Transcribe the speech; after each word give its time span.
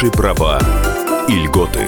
Ваши 0.00 0.12
права 0.12 0.60
и 1.26 1.32
льготы. 1.32 1.80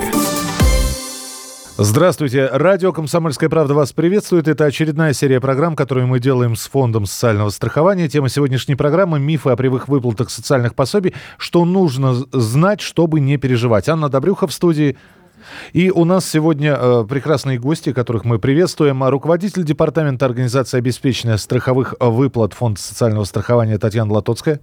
Здравствуйте. 1.79 2.49
Радио 2.51 2.93
«Комсомольская 2.93 3.49
правда» 3.49 3.75
вас 3.75 3.93
приветствует. 3.93 4.49
Это 4.49 4.65
очередная 4.65 5.13
серия 5.13 5.41
программ, 5.41 5.77
которую 5.77 6.09
мы 6.09 6.19
делаем 6.19 6.57
с 6.57 6.67
Фондом 6.71 7.07
социального 7.07 7.51
страхования. 7.51 8.09
Тема 8.09 8.29
сегодняшней 8.29 8.75
программы– 8.75 9.19
мифы 9.21 9.51
о 9.51 9.57
прямых 9.57 9.87
выплатах 9.87 10.31
социальных 10.31 10.75
пособий. 10.75 11.15
Что 11.39 11.65
нужно 11.65 12.15
знать, 12.33 12.81
чтобы 12.81 13.21
не 13.21 13.37
переживать. 13.37 13.89
Анна 13.89 14.09
Добрюха 14.09 14.49
в 14.49 14.53
студии. 14.53 14.97
И 15.73 15.93
у 15.93 16.05
нас 16.05 16.29
сегодня 16.29 16.77
э, 16.77 17.05
прекрасные 17.09 17.61
гости, 17.61 17.93
которых 17.93 18.25
мы 18.25 18.41
приветствуем. 18.41 19.05
Руководитель 19.05 19.63
Департамента 19.63 20.27
организации 20.27 20.79
обеспечения 20.79 21.39
страховых 21.39 21.95
выплат 22.01 22.55
Фонда 22.55 22.81
социального 22.81 23.23
страхования 23.23 23.79
Татьяна 23.79 24.13
Латоцкая. 24.15 24.59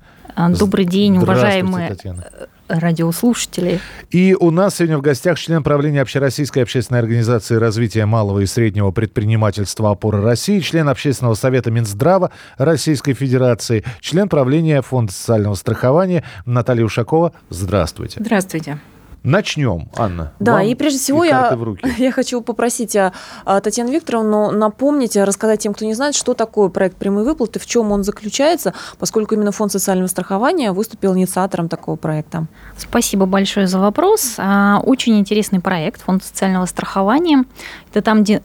Добрый 0.59 0.83
день, 0.83 1.17
уважаемые 1.17 1.87
Татьяна 1.87 2.25
радиослушатели. 2.67 3.79
И 4.11 4.35
у 4.39 4.51
нас 4.51 4.75
сегодня 4.75 4.97
в 4.97 5.01
гостях 5.01 5.39
член 5.39 5.63
правления 5.63 6.01
Общероссийской 6.01 6.63
общественной 6.63 6.99
организации 6.99 7.55
развития 7.55 8.05
малого 8.05 8.39
и 8.39 8.45
среднего 8.45 8.91
предпринимательства 8.91 9.91
«Опора 9.91 10.21
России», 10.21 10.59
член 10.59 10.89
Общественного 10.89 11.35
совета 11.35 11.71
Минздрава 11.71 12.31
Российской 12.57 13.13
Федерации, 13.13 13.83
член 13.99 14.29
правления 14.29 14.81
Фонда 14.81 15.11
социального 15.13 15.55
страхования 15.55 16.23
Наталья 16.45 16.85
Ушакова. 16.85 17.33
Здравствуйте. 17.49 18.19
Здравствуйте. 18.19 18.79
Начнем, 19.27 19.89
Анна. 19.97 20.31
Да, 20.39 20.53
Вам 20.53 20.61
и 20.61 20.73
прежде 20.73 20.99
всего 20.99 21.25
и 21.25 21.27
я, 21.27 21.53
я 21.97 22.11
хочу 22.13 22.39
попросить 22.39 22.95
а, 22.95 23.11
а, 23.43 23.59
Татьяну 23.59 23.91
Викторовну 23.91 24.51
напомнить, 24.51 25.17
рассказать 25.17 25.59
тем, 25.59 25.73
кто 25.73 25.83
не 25.83 25.95
знает, 25.95 26.15
что 26.15 26.33
такое 26.33 26.69
проект 26.69 26.95
прямой 26.95 27.25
выплаты, 27.25 27.59
в 27.59 27.65
чем 27.65 27.91
он 27.91 28.05
заключается, 28.05 28.73
поскольку 28.99 29.35
именно 29.35 29.51
Фонд 29.51 29.73
социального 29.73 30.07
страхования 30.07 30.71
выступил 30.71 31.13
инициатором 31.13 31.67
такого 31.67 31.97
проекта. 31.97 32.45
Спасибо 32.77 33.25
большое 33.25 33.67
за 33.67 33.79
вопрос. 33.79 34.35
А, 34.37 34.79
очень 34.85 35.19
интересный 35.19 35.59
проект 35.59 36.03
Фонда 36.03 36.23
социального 36.23 36.65
страхования. 36.65 37.43
Это 37.91 38.01
там, 38.01 38.23
где 38.23 38.41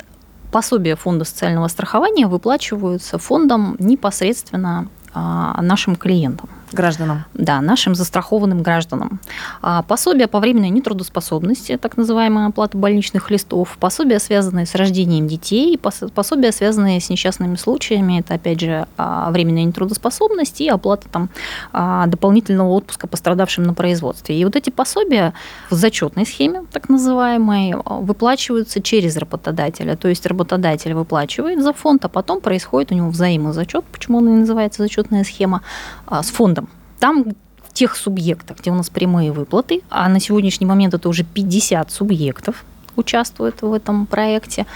пособия 0.50 0.96
Фонда 0.96 1.24
социального 1.24 1.68
страхования 1.68 2.26
выплачиваются 2.26 3.18
фондом 3.18 3.76
непосредственно 3.78 4.88
нашим 5.14 5.94
клиентам. 5.94 6.48
Гражданам. 6.74 7.24
Да, 7.34 7.60
нашим 7.60 7.94
застрахованным 7.94 8.62
гражданам. 8.62 9.20
А, 9.60 9.82
пособие 9.82 10.26
по 10.26 10.40
временной 10.40 10.70
нетрудоспособности, 10.70 11.76
так 11.76 11.96
называемая 11.96 12.48
оплата 12.48 12.76
больничных 12.76 13.30
листов, 13.30 13.76
пособия, 13.78 14.18
связанные 14.18 14.66
с 14.66 14.74
рождением 14.74 15.28
детей, 15.28 15.78
пособия, 15.78 16.52
связанные 16.52 17.00
с 17.00 17.10
несчастными 17.10 17.56
случаями, 17.56 18.20
это, 18.20 18.34
опять 18.34 18.60
же, 18.60 18.86
а, 18.96 19.30
временная 19.30 19.64
нетрудоспособность 19.64 20.60
и 20.60 20.68
оплата 20.68 21.08
там, 21.10 21.30
а, 21.72 22.06
дополнительного 22.06 22.70
отпуска 22.70 23.06
пострадавшим 23.06 23.64
на 23.64 23.74
производстве. 23.74 24.38
И 24.38 24.44
вот 24.44 24.56
эти 24.56 24.70
пособия 24.70 25.34
в 25.70 25.74
зачетной 25.74 26.26
схеме, 26.26 26.64
так 26.72 26.88
называемой, 26.88 27.74
выплачиваются 27.84 28.80
через 28.80 29.16
работодателя. 29.16 29.96
То 29.96 30.08
есть 30.08 30.26
работодатель 30.26 30.94
выплачивает 30.94 31.62
за 31.62 31.72
фонд, 31.72 32.04
а 32.04 32.08
потом 32.08 32.40
происходит 32.40 32.92
у 32.92 32.94
него 32.94 33.10
взаимозачет, 33.10 33.84
почему 33.84 34.18
он 34.18 34.28
и 34.28 34.32
называется 34.40 34.82
зачетная 34.82 35.24
схема, 35.24 35.62
с 36.10 36.30
фондом 36.30 36.61
там 37.02 37.24
тех 37.72 37.96
субъектах, 37.96 38.58
где 38.60 38.70
у 38.70 38.74
нас 38.74 38.88
прямые 38.88 39.32
выплаты, 39.32 39.82
а 39.90 40.08
на 40.08 40.20
сегодняшний 40.20 40.66
момент 40.66 40.94
это 40.94 41.08
уже 41.08 41.24
50 41.24 41.90
субъектов 41.90 42.64
участвуют 42.94 43.60
в 43.60 43.72
этом 43.72 44.06
проекте, 44.06 44.66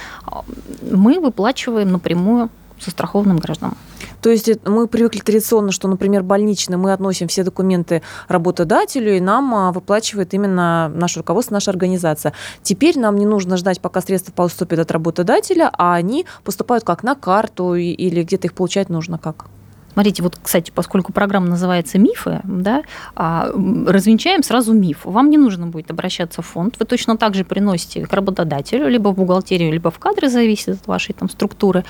мы 0.91 1.21
выплачиваем 1.21 1.93
напрямую 1.93 2.49
застрахованным 2.85 3.39
гражданам. 3.39 3.77
То 4.23 4.31
есть 4.31 4.51
мы 4.67 4.89
привыкли 4.89 5.21
традиционно, 5.21 5.71
что, 5.71 5.87
например, 5.87 6.25
больничный, 6.25 6.77
мы 6.77 6.93
относим 6.93 7.29
все 7.29 7.45
документы 7.45 8.03
работодателю, 8.27 9.17
и 9.17 9.21
нам 9.21 9.55
а, 9.55 9.71
выплачивает 9.71 10.35
именно 10.35 10.89
наше 10.89 11.21
руководство, 11.21 11.55
наша 11.55 11.71
организация. 11.71 12.33
Теперь 12.63 12.99
нам 12.99 13.17
не 13.17 13.25
нужно 13.25 13.57
ждать, 13.57 13.81
пока 13.81 14.01
средства 14.01 14.33
поступят 14.33 14.81
от 14.81 14.91
работодателя, 14.91 15.71
а 15.73 15.95
они 15.95 16.27
поступают 16.43 16.83
как 16.83 17.05
на 17.05 17.15
карту 17.15 17.75
или 17.77 18.25
где-то 18.25 18.49
их 18.49 18.55
получать 18.55 18.89
нужно 18.89 19.17
как? 19.17 19.47
Смотрите, 19.97 20.23
вот, 20.23 20.39
кстати, 20.43 20.71
поскольку 20.75 21.15
программа 21.15 21.47
называется 21.47 21.99
«Мифы», 21.99 22.41
да, 22.45 22.83
а, 23.15 23.49
развенчаем 23.87 24.43
сразу 24.43 24.75
миф. 24.75 24.99
Вам 25.05 25.31
не 25.31 25.39
нужно 25.39 25.69
будет 25.69 25.91
обращаться 25.91 26.43
в 26.43 26.47
фонд. 26.47 26.77
Вы 26.79 26.85
точно 26.85 27.17
так 27.17 27.35
же 27.35 27.47
приносите 27.47 28.05
к 28.05 28.13
работодателю, 28.13 28.89
либо 28.89 29.09
в 29.09 29.15
бухгалтерию, 29.15 29.73
либо 29.73 29.91
в 29.91 29.99
кадры, 29.99 30.29
зависит 30.29 30.81
от 30.81 30.87
вашей 30.87 31.15
там 31.15 31.31
структуры, 31.31 31.87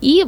и 0.00 0.26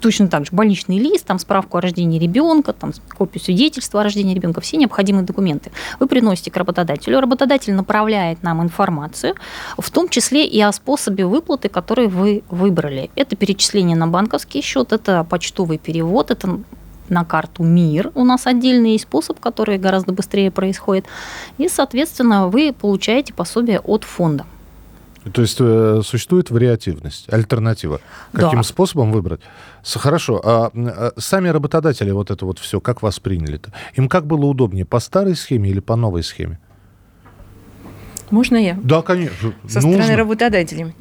точно 0.00 0.28
так 0.28 0.46
же 0.46 0.52
больничный 0.52 0.98
лист, 0.98 1.26
там 1.26 1.38
справку 1.38 1.78
о 1.78 1.80
рождении 1.80 2.18
ребенка, 2.18 2.72
там 2.72 2.92
копию 3.16 3.42
свидетельства 3.42 4.00
о 4.00 4.04
рождении 4.04 4.34
ребенка, 4.34 4.60
все 4.60 4.76
необходимые 4.76 5.24
документы. 5.24 5.70
Вы 6.00 6.06
приносите 6.06 6.50
к 6.50 6.56
работодателю, 6.56 7.20
работодатель 7.20 7.74
направляет 7.74 8.42
нам 8.42 8.62
информацию, 8.62 9.34
в 9.76 9.90
том 9.90 10.08
числе 10.08 10.46
и 10.46 10.60
о 10.60 10.72
способе 10.72 11.26
выплаты, 11.26 11.68
который 11.68 12.08
вы 12.08 12.42
выбрали. 12.50 13.10
Это 13.16 13.36
перечисление 13.36 13.96
на 13.96 14.06
банковский 14.06 14.62
счет, 14.62 14.92
это 14.92 15.24
почтовый 15.24 15.78
перевод, 15.78 16.30
это 16.30 16.60
на 17.08 17.24
карту 17.24 17.62
МИР. 17.62 18.12
У 18.14 18.24
нас 18.24 18.46
отдельный 18.46 18.98
способ, 18.98 19.40
который 19.40 19.78
гораздо 19.78 20.12
быстрее 20.12 20.50
происходит. 20.50 21.06
И, 21.56 21.68
соответственно, 21.68 22.48
вы 22.48 22.72
получаете 22.72 23.32
пособие 23.32 23.80
от 23.80 24.04
фонда. 24.04 24.44
То 25.32 25.42
есть 25.42 25.56
э, 25.60 26.00
существует 26.04 26.50
вариативность, 26.50 27.32
альтернатива. 27.32 28.00
Каким 28.32 28.58
да. 28.58 28.62
способом 28.62 29.12
выбрать? 29.12 29.40
Хорошо. 29.84 30.40
А, 30.44 30.70
а 30.74 31.12
сами 31.16 31.48
работодатели 31.48 32.10
вот 32.10 32.30
это 32.30 32.46
вот 32.46 32.58
все, 32.58 32.80
как 32.80 33.02
восприняли-то? 33.02 33.72
Им 33.94 34.08
как 34.08 34.26
было 34.26 34.46
удобнее, 34.46 34.84
по 34.84 35.00
старой 35.00 35.34
схеме 35.34 35.70
или 35.70 35.80
по 35.80 35.96
новой 35.96 36.22
схеме? 36.22 36.58
Можно 38.30 38.56
я? 38.56 38.78
Да, 38.82 39.02
конечно. 39.02 39.54
Со 39.66 39.80
Нужно. 39.80 40.02
стороны 40.02 40.16
работодателей. 40.16 40.94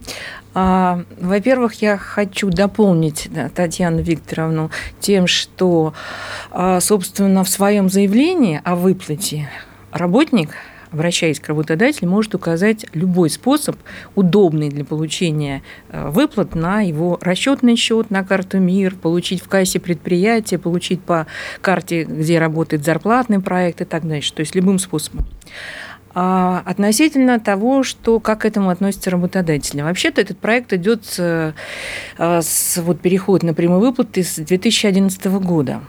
А, 0.53 1.03
во-первых, 1.19 1.81
я 1.81 1.97
хочу 1.97 2.49
дополнить 2.49 3.27
да, 3.31 3.49
Татьяну 3.49 4.01
Викторовну 4.01 4.71
тем, 4.99 5.27
что, 5.27 5.93
а, 6.51 6.79
собственно, 6.79 7.43
в 7.43 7.49
своем 7.49 7.89
заявлении 7.89 8.61
о 8.63 8.75
выплате 8.75 9.49
работник 9.91 10.51
обращаясь 10.91 11.39
к 11.39 11.47
работодателю, 11.47 12.09
может 12.09 12.35
указать 12.35 12.85
любой 12.93 13.29
способ, 13.29 13.75
удобный 14.15 14.69
для 14.69 14.85
получения 14.85 15.63
э, 15.89 16.09
выплат 16.09 16.55
на 16.55 16.81
его 16.81 17.17
расчетный 17.21 17.75
счет, 17.75 18.09
на 18.11 18.23
карту 18.23 18.59
МИР, 18.59 18.95
получить 18.95 19.41
в 19.41 19.47
кассе 19.47 19.79
предприятия, 19.79 20.57
получить 20.57 21.01
по 21.01 21.27
карте, 21.61 22.03
где 22.03 22.39
работает 22.39 22.83
зарплатный 22.83 23.39
проект 23.39 23.81
и 23.81 23.85
так 23.85 24.07
дальше. 24.07 24.33
То 24.33 24.41
есть 24.41 24.55
любым 24.55 24.79
способом 24.79 25.25
а 26.19 26.63
относительно 26.65 27.39
того, 27.39 27.83
что, 27.83 28.19
как 28.19 28.41
к 28.41 28.45
этому 28.45 28.71
относятся 28.71 29.11
работодатели. 29.11 29.81
Вообще-то 29.81 30.19
этот 30.19 30.39
проект 30.39 30.73
идет 30.73 31.05
с, 31.05 31.53
э, 32.17 32.41
с 32.41 32.77
вот, 32.77 32.99
переход 32.99 33.43
на 33.43 33.53
прямые 33.53 33.79
выплаты 33.79 34.23
с 34.23 34.37
2011 34.37 35.39
года. 35.39 35.81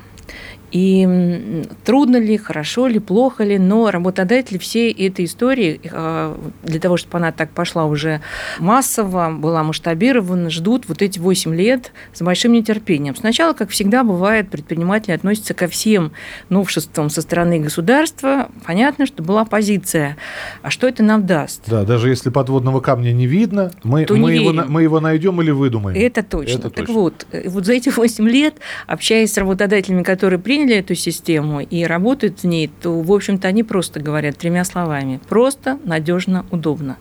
И 0.71 1.65
трудно 1.85 2.17
ли, 2.19 2.37
хорошо 2.37 2.87
ли, 2.87 2.99
плохо 2.99 3.45
ли, 3.45 3.59
но 3.59 3.91
работодатели 3.91 4.59
всей 4.59 4.93
этой 4.93 5.25
истории, 5.25 5.81
э, 5.83 6.37
для 6.63 6.81
того, 6.81 6.97
чтобы 6.97 7.19
она 7.19 7.33
так 7.33 7.51
пошла 7.51 7.87
уже 7.87 8.21
массово, 8.59 9.31
была 9.31 9.63
масштабирована, 9.63 10.51
ждут 10.51 10.85
вот 10.89 11.01
эти 11.01 11.19
8 11.19 11.55
лет 11.55 11.93
с 12.13 12.21
большим 12.21 12.53
нетерпением. 12.53 13.17
Сначала, 13.17 13.55
как 13.55 13.71
всегда 13.71 14.05
бывает, 14.05 14.51
предприниматели 14.51 15.13
относятся 15.13 15.55
ко 15.55 15.69
всем 15.69 16.13
новшествам 16.51 17.09
со 17.09 17.23
стороны 17.23 17.61
государства. 17.61 18.51
Понятно, 18.67 19.07
что 19.07 19.23
была 19.23 19.45
позиция, 19.47 20.17
а 20.63 20.71
что 20.71 20.87
это 20.87 21.03
нам 21.03 21.25
даст? 21.27 21.63
Да, 21.67 21.85
даже 21.85 22.11
если 22.11 22.29
подводного 22.29 22.81
камня 22.81 23.13
не 23.13 23.27
видно, 23.27 23.73
мы, 23.85 24.05
то 24.05 24.15
мы, 24.17 24.35
его, 24.35 24.53
мы 24.53 24.83
его 24.83 25.01
найдем 25.01 25.41
или 25.41 25.51
выдумаем. 25.51 25.97
Это 25.99 26.23
точно. 26.23 26.59
Это 26.59 26.71
так 26.71 26.87
точно. 26.87 26.95
вот, 26.95 27.27
э, 27.33 27.49
вот 27.49 27.65
за 27.65 27.73
эти 27.73 27.89
8 27.89 28.29
лет, 28.29 28.57
общаясь 28.87 29.33
с 29.33 29.39
работодателями, 29.39 30.03
которые 30.03 30.39
приняли 30.39 30.58
приняли 30.59 30.77
эту 30.79 30.97
систему 30.97 31.61
и 31.61 31.85
работают 31.85 32.41
в 32.41 32.45
ней, 32.45 32.69
то, 32.83 33.01
в 33.01 33.13
общем-то, 33.13 33.47
они 33.47 33.63
просто 33.63 34.01
говорят 34.01 34.39
тремя 34.39 34.65
словами. 34.65 35.21
Просто, 35.29 35.79
надежно, 35.85 36.45
удобно. 36.51 36.97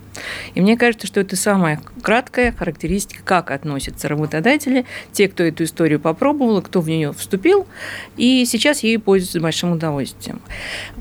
И 0.53 0.61
мне 0.61 0.77
кажется, 0.77 1.07
что 1.07 1.19
это 1.19 1.35
самая 1.35 1.81
краткая 2.01 2.51
характеристика, 2.51 3.21
как 3.23 3.51
относятся 3.51 4.07
работодатели, 4.07 4.85
те, 5.11 5.27
кто 5.27 5.43
эту 5.43 5.63
историю 5.63 5.99
попробовал, 5.99 6.61
кто 6.61 6.81
в 6.81 6.89
нее 6.89 7.13
вступил, 7.13 7.67
и 8.15 8.45
сейчас 8.45 8.83
ей 8.83 8.99
пользуются 8.99 9.39
большим 9.39 9.71
удовольствием. 9.73 10.41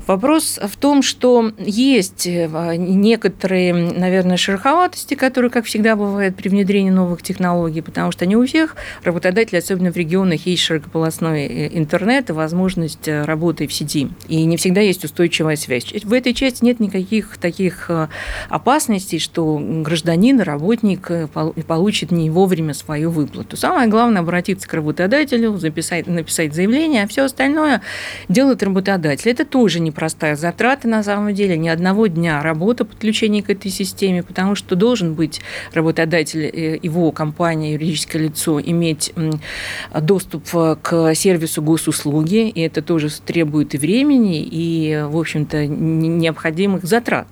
Вопрос 0.07 0.59
в 0.61 0.77
том, 0.77 1.01
что 1.01 1.51
есть 1.59 2.27
э, 2.27 2.47
некоторые, 2.77 3.73
наверное, 3.73 4.37
шероховатости, 4.37 5.15
которые, 5.15 5.51
как 5.51 5.65
всегда 5.65 5.95
бывает 5.95 6.35
при 6.35 6.49
внедрении 6.49 6.89
новых 6.89 7.21
технологий, 7.21 7.81
потому 7.81 8.11
что 8.11 8.25
не 8.25 8.35
у 8.35 8.45
всех 8.45 8.75
работодателей, 9.03 9.59
особенно 9.59 9.91
в 9.91 9.97
регионах, 9.97 10.45
есть 10.45 10.63
широкополосной 10.63 11.45
э, 11.45 11.77
интернет 11.77 12.29
и 12.29 12.33
возможность 12.47 13.07
э, 13.09 13.23
работы 13.23 13.67
в 13.67 13.73
сети. 13.73 14.07
И 14.29 14.45
не 14.45 14.55
всегда 14.55 14.79
есть 14.79 15.03
устойчивая 15.03 15.57
связь. 15.57 15.91
В 16.03 16.13
этой 16.13 16.33
части 16.33 16.63
нет 16.63 16.79
никаких 16.79 17.37
таких 17.37 17.89
э, 17.89 18.07
опасностей, 18.49 19.19
что 19.19 19.59
гражданин, 19.61 20.39
работник 20.39 21.11
получит 21.67 22.11
не 22.11 22.29
вовремя 22.29 22.73
свою 22.73 23.11
выплату. 23.11 23.57
Самое 23.57 23.89
главное 23.89 24.21
обратиться 24.21 24.67
к 24.67 24.73
работодателю, 24.73 25.57
записать, 25.57 26.07
написать 26.07 26.55
заявление, 26.55 27.03
а 27.03 27.07
все 27.07 27.23
остальное 27.23 27.81
делает 28.29 28.63
работодатель. 28.63 29.29
Это 29.29 29.43
тоже 29.43 29.81
непростая 29.81 30.37
затрата 30.37 30.87
на 30.87 31.03
самом 31.03 31.33
деле, 31.33 31.57
ни 31.57 31.67
одного 31.67 32.07
дня 32.07 32.41
работы 32.41 32.85
подключения 32.85 33.43
к 33.43 33.49
этой 33.49 33.71
системе, 33.71 34.23
потому 34.23 34.55
что 34.55 34.77
должен 34.77 35.15
быть 35.15 35.41
работодатель, 35.73 36.79
его 36.81 37.11
компания, 37.11 37.73
юридическое 37.73 38.21
лицо 38.21 38.61
иметь 38.61 39.13
доступ 40.01 40.43
э, 40.53 40.77
к 40.81 41.15
сервису 41.15 41.61
госуслуги, 41.61 42.36
и 42.37 42.61
это 42.61 42.81
тоже 42.81 43.09
требует 43.25 43.75
и 43.75 43.77
времени, 43.77 44.41
и, 44.43 45.03
в 45.07 45.17
общем-то, 45.17 45.65
необходимых 45.65 46.83
затрат. 46.83 47.27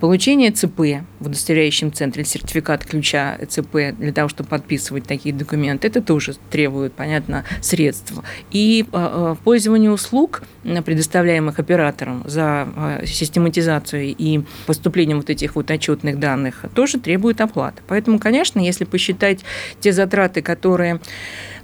Получение 0.00 0.50
ЦП 0.50 1.02
в 1.20 1.26
удостоверяющем 1.26 1.92
центре, 1.92 2.24
сертификат 2.24 2.84
ключа 2.84 3.38
ЦП 3.48 3.96
для 3.98 4.12
того, 4.12 4.28
чтобы 4.28 4.48
подписывать 4.48 5.04
такие 5.04 5.34
документы, 5.34 5.88
это 5.88 6.00
тоже 6.00 6.34
требует, 6.50 6.92
понятно, 6.92 7.44
средств. 7.60 8.12
И 8.50 8.84
э, 8.84 8.86
э, 8.92 9.36
пользование 9.44 9.90
услуг, 9.90 10.42
предоставляемых 10.62 11.58
оператором 11.58 12.22
за 12.26 12.68
систематизацию 13.06 14.14
и 14.16 14.42
поступлением 14.66 15.18
вот 15.18 15.30
этих 15.30 15.56
вот 15.56 15.70
отчетных 15.70 16.18
данных, 16.18 16.64
тоже 16.74 16.98
требует 16.98 17.40
оплаты. 17.40 17.82
Поэтому, 17.86 18.18
конечно, 18.18 18.60
если 18.60 18.84
посчитать 18.84 19.40
те 19.80 19.92
затраты, 19.92 20.42
которые 20.42 21.00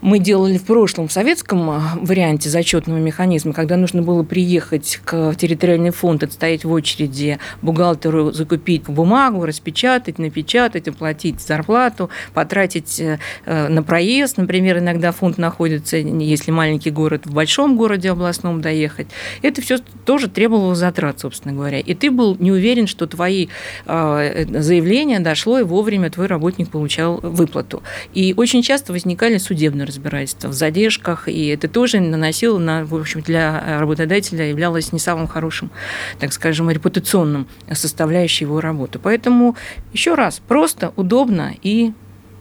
мы 0.01 0.19
делали 0.19 0.59
в 0.59 0.65
прошлом 0.65 1.09
в 1.09 1.13
советском 1.13 1.71
а, 1.71 1.93
варианте 2.01 2.49
зачетного 2.49 2.99
механизма, 2.99 3.53
когда 3.53 3.77
нужно 3.77 4.03
было 4.03 4.23
приехать 4.23 5.01
к 5.05 5.35
территориальный 5.35 5.91
фонд, 5.91 6.23
отстоять 6.23 6.65
в 6.65 6.73
очереди 6.73 7.39
бухгалтеру, 7.63 8.33
закупить 8.33 8.85
бумагу, 8.85 9.45
распечатать, 9.45 10.19
напечатать, 10.19 10.89
оплатить 10.89 11.41
зарплату, 11.41 12.11
потратить 12.35 13.01
э, 13.01 13.19
э, 13.45 13.69
на 13.69 13.83
проезд. 13.83 14.37
Например, 14.37 14.79
иногда 14.79 15.13
фонд 15.13 15.39
находится, 15.39 15.97
если 15.97 16.51
маленький 16.51 16.91
город, 16.91 17.27
в 17.27 17.33
большом 17.33 17.77
городе 17.77 18.11
областном 18.11 18.61
доехать. 18.61 19.09
Это 19.43 19.63
все 19.63 19.79
тоже 20.05 20.29
требовало 20.29 20.75
затрат, 20.75 21.21
собственно 21.21 21.55
говоря. 21.55 21.81
И 21.81 21.95
ты 21.95 22.11
был 22.11 22.37
не 22.39 22.53
уверен, 22.53 22.87
что 22.87 23.07
твои 23.07 23.49
а, 23.87 24.45
заявления 24.49 25.21
дошло 25.21 25.59
и 25.59 25.63
вовремя 25.63 26.11
твой 26.11 26.27
работник 26.27 26.71
получал 26.71 27.21
выплату. 27.23 27.83
И 28.15 28.35
очень 28.37 28.63
часто 28.63 28.93
возникали 28.93 29.39
судебные 29.39 29.86
разбирательства 29.87 30.49
в 30.49 30.53
задержках, 30.53 31.29
и 31.29 31.47
это 31.47 31.69
тоже 31.69 32.01
наносило, 32.01 32.59
на, 32.59 32.85
в 32.85 32.95
общем, 32.95 33.21
для 33.21 33.79
работодателя 33.81 34.49
являлось 34.49 34.93
не 34.93 34.99
самым 34.99 35.27
хорошим, 35.27 35.71
так 36.19 36.33
скажем, 36.33 36.71
репутационным 36.71 37.47
составляющей 37.73 38.45
его 38.45 38.61
работы. 38.61 38.99
Поэтому, 38.99 39.57
еще 39.93 40.15
раз, 40.15 40.41
просто, 40.47 40.93
удобно 40.97 41.55
и 41.63 41.93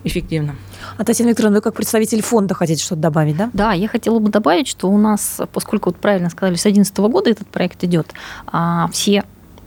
эффективно. 0.03 0.55
А 0.97 1.03
Татьяна 1.03 1.29
Викторовна, 1.29 1.57
вы 1.57 1.61
как 1.61 1.73
представитель 1.73 2.21
фонда 2.21 2.53
хотите 2.53 2.83
что-то 2.83 3.01
добавить, 3.01 3.37
да? 3.37 3.49
Да, 3.53 3.73
я 3.73 3.87
хотела 3.87 4.19
бы 4.19 4.29
добавить, 4.29 4.67
что 4.67 4.89
у 4.89 4.97
нас, 4.97 5.41
поскольку, 5.51 5.89
вот 5.89 5.97
правильно 5.97 6.29
сказали, 6.29 6.55
с 6.55 6.61
2011 6.61 6.97
года 7.11 7.29
этот 7.29 7.47
проект 7.47 7.83
идет, 7.83 8.13
а, 8.47 8.87
все 8.91 9.23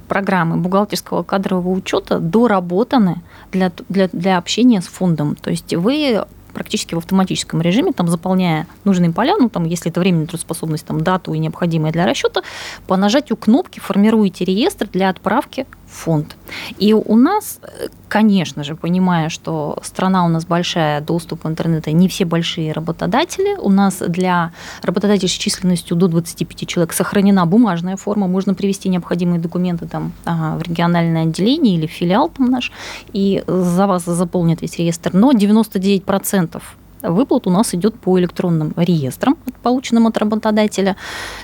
программы 0.09 0.57
бухгалтерского 0.57 1.23
кадрового 1.23 1.71
учета 1.71 2.19
доработаны 2.19 3.23
для, 3.53 3.71
для, 3.89 4.09
для 4.13 4.39
общения 4.39 4.81
с 4.81 4.87
фондом. 4.87 5.37
То 5.37 5.51
есть 5.51 5.75
вы 5.75 6.25
практически 6.59 6.97
в 6.97 6.99
автоматическом 6.99 7.63
режиме, 7.63 7.93
там, 7.93 8.09
заполняя 8.09 8.67
нужные 8.83 9.13
поля, 9.13 9.37
ну, 9.39 9.49
там, 9.49 9.65
если 9.65 9.93
это 9.93 10.01
временная 10.01 10.27
трудоспособность, 10.27 10.85
там, 10.85 11.03
дату 11.03 11.33
и 11.33 11.39
необходимое 11.39 11.93
для 11.93 12.05
расчета, 12.05 12.43
по 12.89 12.97
нажатию 12.97 13.37
кнопки 13.37 13.79
формируете 13.79 14.45
реестр 14.45 14.89
для 14.93 15.09
отправки 15.09 15.67
фонд. 15.89 16.37
И 16.79 16.93
у 16.93 17.17
нас, 17.17 17.61
конечно 18.09 18.65
же, 18.65 18.77
понимая, 18.77 19.29
что 19.29 19.79
страна 19.83 20.25
у 20.25 20.29
нас 20.29 20.45
большая, 20.45 21.01
доступ 21.01 21.45
в 21.45 21.49
интернет, 21.49 21.87
не 21.87 22.09
все 22.09 22.25
большие 22.25 22.73
работодатели. 22.73 23.57
У 23.59 23.71
нас 23.71 24.03
для 24.07 24.53
работодателей 24.83 25.29
с 25.29 25.33
численностью 25.33 25.97
до 25.97 26.09
25 26.09 26.67
человек 26.67 26.93
сохранена 26.93 27.47
бумажная 27.47 27.97
форма, 27.97 28.27
можно 28.27 28.55
привести 28.55 28.89
необходимые 28.89 29.41
документы 29.41 29.87
там 29.87 30.13
а, 30.25 30.57
в 30.57 30.63
региональное 30.63 31.23
отделение 31.23 31.77
или 31.77 31.87
филиал 31.87 32.29
там 32.29 32.51
наш, 32.51 32.73
и 33.13 33.43
за 33.47 33.87
вас 33.87 34.05
заполнят 34.05 34.63
весь 34.63 34.79
реестр. 34.79 35.11
Но 35.15 35.33
99% 35.33 36.63
выплат 37.03 37.47
у 37.47 37.51
нас 37.51 37.75
идет 37.75 37.99
по 37.99 38.19
электронным 38.19 38.73
реестрам, 38.77 39.37
полученным 39.63 40.07
от 40.07 40.19
работодателя. 40.19 40.97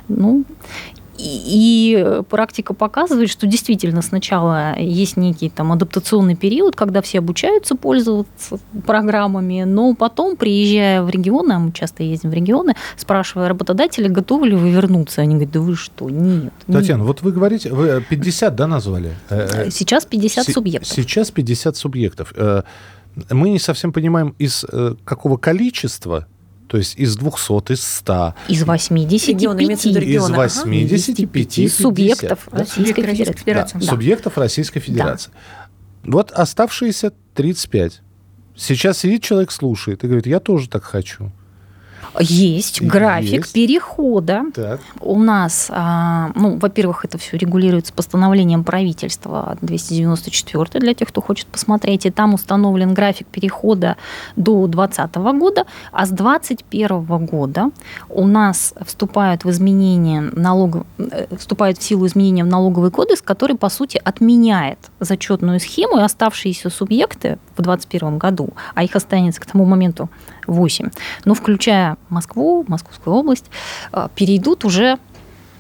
Ну, 0.08 0.44
и 1.19 2.22
практика 2.28 2.75
показывает, 2.75 3.31
что 3.31 3.46
действительно 3.46 4.02
сначала 4.02 4.78
есть 4.78 5.16
некий 5.16 5.50
там 5.50 5.72
адаптационный 5.72 6.37
период, 6.37 6.76
когда 6.76 7.02
все 7.02 7.19
обучаются 7.19 7.76
пользоваться 7.76 8.58
программами, 8.87 9.64
но 9.64 9.94
потом, 9.94 10.37
приезжая 10.37 11.02
в 11.02 11.11
регионы, 11.11 11.52
а 11.52 11.58
мы 11.58 11.72
часто 11.72 12.02
ездим 12.02 12.31
в 12.31 12.34
регионы, 12.34 12.75
спрашивая 12.96 13.49
работодателя, 13.49 14.08
готовы 14.08 14.49
ли 14.49 14.55
вы 14.55 14.70
вернуться, 14.70 15.22
они 15.22 15.34
говорят, 15.34 15.52
да 15.52 15.61
вы 15.61 15.76
что, 15.76 16.11
нет. 16.11 16.52
Татьяна, 16.66 17.00
нет. 17.00 17.06
вот 17.06 17.22
вы 17.22 17.32
говорите, 17.32 17.72
вы 17.72 18.05
50, 18.08 18.55
да, 18.55 18.67
назвали? 18.67 19.12
Э, 19.31 19.67
э, 19.67 19.70
сейчас 19.70 20.06
50 20.06 20.46
субъектов. 20.46 20.93
Сейчас 20.93 21.31
50 21.31 21.76
субъектов. 21.76 22.32
Э, 22.37 22.62
мы 23.31 23.50
не 23.50 23.58
совсем 23.58 23.93
понимаем, 23.93 24.34
из 24.38 24.64
какого 25.05 25.37
количества 25.37 26.26
то 26.75 26.79
есть 26.79 26.97
из 26.97 27.15
200, 27.15 27.73
из 27.73 27.85
100. 27.85 28.35
Из 28.49 28.65
85. 28.65 29.12
Из 29.12 29.47
85 29.47 31.59
ага. 31.59 31.69
субъектов 31.69 32.49
да? 32.50 32.59
Российской 32.59 33.03
Федерации. 33.05 33.79
Да. 33.79 33.87
Субъектов 33.87 34.38
Российской 34.38 34.81
Федерации. 34.81 35.31
Да. 35.31 36.11
Вот 36.11 36.32
оставшиеся 36.32 37.12
35. 37.37 38.00
Сейчас 38.56 38.99
сидит 38.99 39.23
человек, 39.23 39.53
слушает 39.53 40.03
и 40.03 40.09
говорит, 40.09 40.26
я 40.26 40.41
тоже 40.41 40.69
так 40.69 40.82
хочу. 40.82 41.31
Есть 42.20 42.82
график 42.82 43.44
Есть. 43.44 43.52
перехода. 43.52 44.44
Так. 44.55 44.81
У 45.00 45.19
нас, 45.19 45.69
а, 45.70 46.31
ну, 46.34 46.58
во-первых, 46.58 47.05
это 47.05 47.19
все 47.19 47.37
регулируется 47.37 47.93
постановлением 47.93 48.64
правительства 48.64 49.56
294 49.61 50.81
для 50.81 50.94
тех, 50.94 51.08
кто 51.08 51.20
хочет 51.20 51.46
посмотреть. 51.46 52.06
И 52.06 52.11
там 52.11 52.34
установлен 52.34 52.94
график 52.94 53.26
перехода 53.26 53.96
до 54.37 54.66
2020 54.66 55.16
года, 55.38 55.64
а 55.93 56.06
с 56.06 56.11
2021 56.11 57.26
года 57.26 57.70
у 58.08 58.26
нас 58.26 58.75
вступают 58.84 59.44
в 59.44 59.50
изменения 59.50 60.20
налог... 60.20 60.87
Э, 60.99 61.26
вступают 61.37 61.78
в 61.78 61.82
силу 61.82 62.06
изменения 62.06 62.44
в 62.44 62.49
налоговый 62.49 62.90
кодекс, 62.90 63.22
который, 63.22 63.56
по 63.56 63.69
сути, 63.69 64.00
отменяет 64.05 64.78
зачетную 65.00 65.60
схему, 65.60 65.99
и 65.99 66.02
оставшиеся 66.02 66.70
субъекты 66.70 67.38
в 67.56 67.62
2021 67.62 68.19
году, 68.19 68.50
а 68.75 68.84
их 68.84 68.94
останется 68.96 69.40
к 69.40 69.46
тому 69.46 69.64
моменту 69.64 70.08
8, 70.46 70.90
но 71.25 71.34
включая 71.34 71.96
Москву, 72.14 72.64
Московскую 72.69 73.14
область, 73.14 73.46
э, 73.93 74.08
перейдут 74.14 74.65
уже 74.65 74.98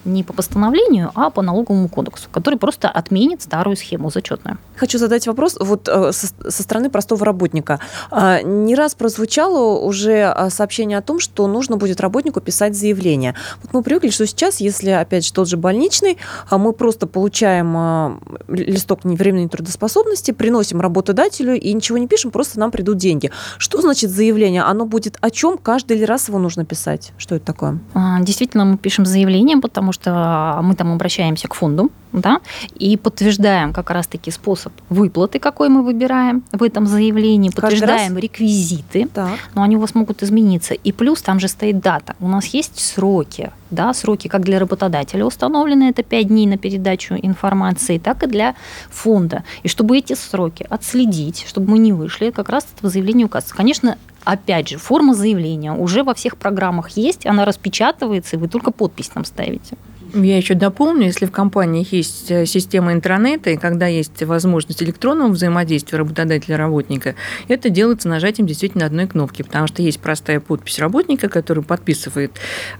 не 0.04 0.22
по 0.22 0.32
постановлению, 0.32 1.10
а 1.14 1.30
по 1.30 1.42
налоговому 1.42 1.88
кодексу, 1.88 2.28
который 2.30 2.58
просто 2.58 2.88
отменит 2.88 3.42
старую 3.42 3.76
схему 3.76 4.10
зачетную. 4.10 4.58
Хочу 4.76 4.98
задать 4.98 5.26
вопрос 5.26 5.56
вот 5.60 5.88
э, 5.88 6.12
со, 6.12 6.62
стороны 6.62 6.90
простого 6.90 7.24
работника. 7.24 7.80
А, 8.10 8.42
не 8.42 8.74
раз 8.74 8.94
прозвучало 8.94 9.78
уже 9.78 10.24
а, 10.24 10.50
сообщение 10.50 10.98
о 10.98 11.02
том, 11.02 11.20
что 11.20 11.46
нужно 11.46 11.76
будет 11.76 12.00
работнику 12.00 12.40
писать 12.40 12.76
заявление. 12.76 13.34
Вот 13.62 13.72
мы 13.72 13.82
привыкли, 13.82 14.10
что 14.10 14.26
сейчас, 14.26 14.60
если, 14.60 14.90
опять 14.90 15.24
же, 15.24 15.32
тот 15.32 15.48
же 15.48 15.56
больничный, 15.56 16.18
а 16.50 16.58
мы 16.58 16.72
просто 16.72 17.06
получаем 17.06 18.20
листок 18.48 19.04
временной 19.04 19.48
трудоспособности, 19.48 20.32
приносим 20.32 20.80
работодателю 20.80 21.58
и 21.58 21.72
ничего 21.72 21.98
не 21.98 22.08
пишем, 22.08 22.30
просто 22.30 22.58
нам 22.58 22.70
придут 22.70 22.98
деньги. 22.98 23.30
Что 23.58 23.80
значит 23.80 24.10
заявление? 24.10 24.62
Оно 24.62 24.86
будет 24.86 25.16
о 25.20 25.30
чем? 25.30 25.58
Каждый 25.58 26.04
раз 26.04 26.28
его 26.28 26.38
нужно 26.38 26.64
писать? 26.64 27.12
Что 27.16 27.36
это 27.36 27.46
такое? 27.46 27.78
Действительно, 28.20 28.64
мы 28.64 28.76
пишем 28.76 29.06
заявление, 29.06 29.58
потому 29.58 29.92
что 29.94 30.60
мы 30.62 30.74
там 30.74 30.92
обращаемся 30.92 31.48
к 31.48 31.54
фонду, 31.54 31.90
да, 32.12 32.40
и 32.76 32.96
подтверждаем 32.96 33.72
как 33.72 33.90
раз-таки 33.90 34.30
способ 34.30 34.72
выплаты, 34.88 35.38
какой 35.38 35.68
мы 35.68 35.82
выбираем 35.82 36.44
в 36.52 36.62
этом 36.62 36.86
заявлении, 36.86 37.50
подтверждаем 37.50 38.16
реквизиты, 38.18 39.08
так. 39.12 39.38
но 39.54 39.62
они 39.62 39.76
у 39.76 39.80
вас 39.80 39.94
могут 39.94 40.22
измениться. 40.22 40.74
И 40.74 40.92
плюс 40.92 41.22
там 41.22 41.40
же 41.40 41.48
стоит 41.48 41.80
дата. 41.80 42.14
У 42.20 42.28
нас 42.28 42.46
есть 42.46 42.78
сроки, 42.78 43.50
да, 43.70 43.92
сроки 43.94 44.28
как 44.28 44.42
для 44.42 44.58
работодателя 44.60 45.24
установлены, 45.24 45.90
это 45.90 46.02
5 46.02 46.28
дней 46.28 46.46
на 46.46 46.56
передачу 46.56 47.14
информации, 47.14 47.98
так 47.98 48.22
и 48.22 48.26
для 48.26 48.54
фонда. 48.90 49.42
И 49.64 49.68
чтобы 49.68 49.98
эти 49.98 50.14
сроки 50.14 50.66
отследить, 50.70 51.44
чтобы 51.48 51.72
мы 51.72 51.78
не 51.78 51.92
вышли, 51.92 52.30
как 52.30 52.48
раз 52.48 52.66
это 52.76 52.86
в 52.86 52.90
заявлении 52.90 53.24
указывается. 53.24 53.56
Конечно, 53.56 53.98
опять 54.24 54.68
же, 54.68 54.78
форма 54.78 55.14
заявления 55.14 55.72
уже 55.72 56.02
во 56.02 56.14
всех 56.14 56.36
программах 56.36 56.90
есть, 56.90 57.26
она 57.26 57.44
распечатывается, 57.44 58.36
и 58.36 58.38
вы 58.38 58.48
только 58.48 58.70
подпись 58.70 59.08
там 59.08 59.24
ставите. 59.24 59.76
Я 60.14 60.36
еще 60.36 60.54
дополню, 60.54 61.06
если 61.06 61.26
в 61.26 61.32
компании 61.32 61.84
есть 61.90 62.30
э, 62.30 62.46
система 62.46 62.92
интернета, 62.92 63.50
и 63.50 63.56
когда 63.56 63.88
есть 63.88 64.22
возможность 64.22 64.80
электронного 64.80 65.30
взаимодействия 65.32 65.98
работодателя 65.98 66.56
работника, 66.56 67.16
это 67.48 67.68
делается 67.68 68.08
нажатием 68.08 68.46
действительно 68.46 68.86
одной 68.86 69.08
кнопки, 69.08 69.42
потому 69.42 69.66
что 69.66 69.82
есть 69.82 69.98
простая 69.98 70.38
подпись 70.38 70.78
работника, 70.78 71.28
который 71.28 71.64
подписывает 71.64 72.30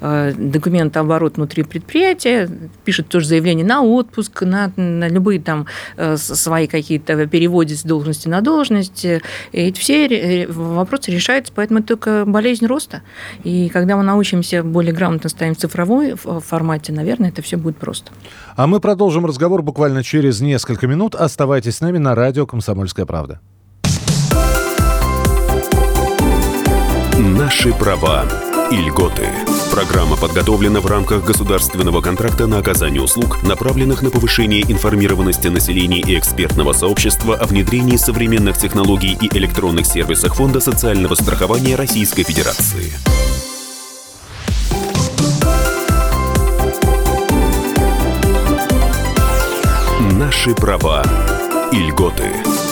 э, 0.00 0.32
документ 0.36 0.96
оборот 0.96 1.36
внутри 1.36 1.64
предприятия, 1.64 2.48
пишет 2.84 3.08
тоже 3.08 3.26
заявление 3.26 3.66
на 3.66 3.82
отпуск, 3.82 4.42
на, 4.42 4.72
на 4.76 5.08
любые 5.08 5.40
там 5.40 5.66
э, 5.96 6.16
свои 6.16 6.68
какие-то 6.68 7.26
переводы 7.26 7.74
с 7.74 7.82
должности 7.82 8.28
на 8.28 8.42
должность. 8.42 9.04
И 9.50 9.72
все 9.72 10.46
вопросы 10.46 11.10
решаются, 11.10 11.52
поэтому 11.52 11.80
это 11.80 11.88
только 11.88 12.24
болезнь 12.26 12.66
роста. 12.66 13.02
И 13.42 13.68
когда 13.70 13.96
мы 13.96 14.04
научимся 14.04 14.62
более 14.62 14.92
грамотно 14.92 15.28
ставить 15.28 15.58
в 15.58 15.60
цифровой 15.60 16.14
формате, 16.14 16.92
наверное, 16.92 17.23
наверное, 17.24 17.30
это 17.30 17.42
все 17.42 17.56
будет 17.56 17.76
просто. 17.78 18.12
А 18.56 18.66
мы 18.66 18.80
продолжим 18.80 19.26
разговор 19.26 19.62
буквально 19.62 20.02
через 20.02 20.40
несколько 20.40 20.86
минут. 20.86 21.14
Оставайтесь 21.14 21.76
с 21.76 21.80
нами 21.80 21.98
на 21.98 22.14
радио 22.14 22.46
«Комсомольская 22.46 23.06
правда». 23.06 23.40
Наши 27.18 27.72
права 27.72 28.24
и 28.70 28.76
льготы. 28.76 29.26
Программа 29.70 30.16
подготовлена 30.16 30.80
в 30.80 30.86
рамках 30.86 31.24
государственного 31.24 32.00
контракта 32.00 32.46
на 32.46 32.58
оказание 32.58 33.02
услуг, 33.02 33.42
направленных 33.42 34.02
на 34.02 34.10
повышение 34.10 34.62
информированности 34.62 35.48
населения 35.48 36.00
и 36.00 36.18
экспертного 36.18 36.72
сообщества 36.72 37.36
о 37.36 37.46
внедрении 37.46 37.96
современных 37.96 38.56
технологий 38.56 39.16
и 39.20 39.36
электронных 39.36 39.86
сервисах 39.86 40.34
Фонда 40.36 40.60
социального 40.60 41.14
страхования 41.14 41.76
Российской 41.76 42.24
Федерации. 42.24 42.92
Наши 50.46 50.56
права 50.56 51.02
и 51.72 51.78
льготы. 51.78 52.63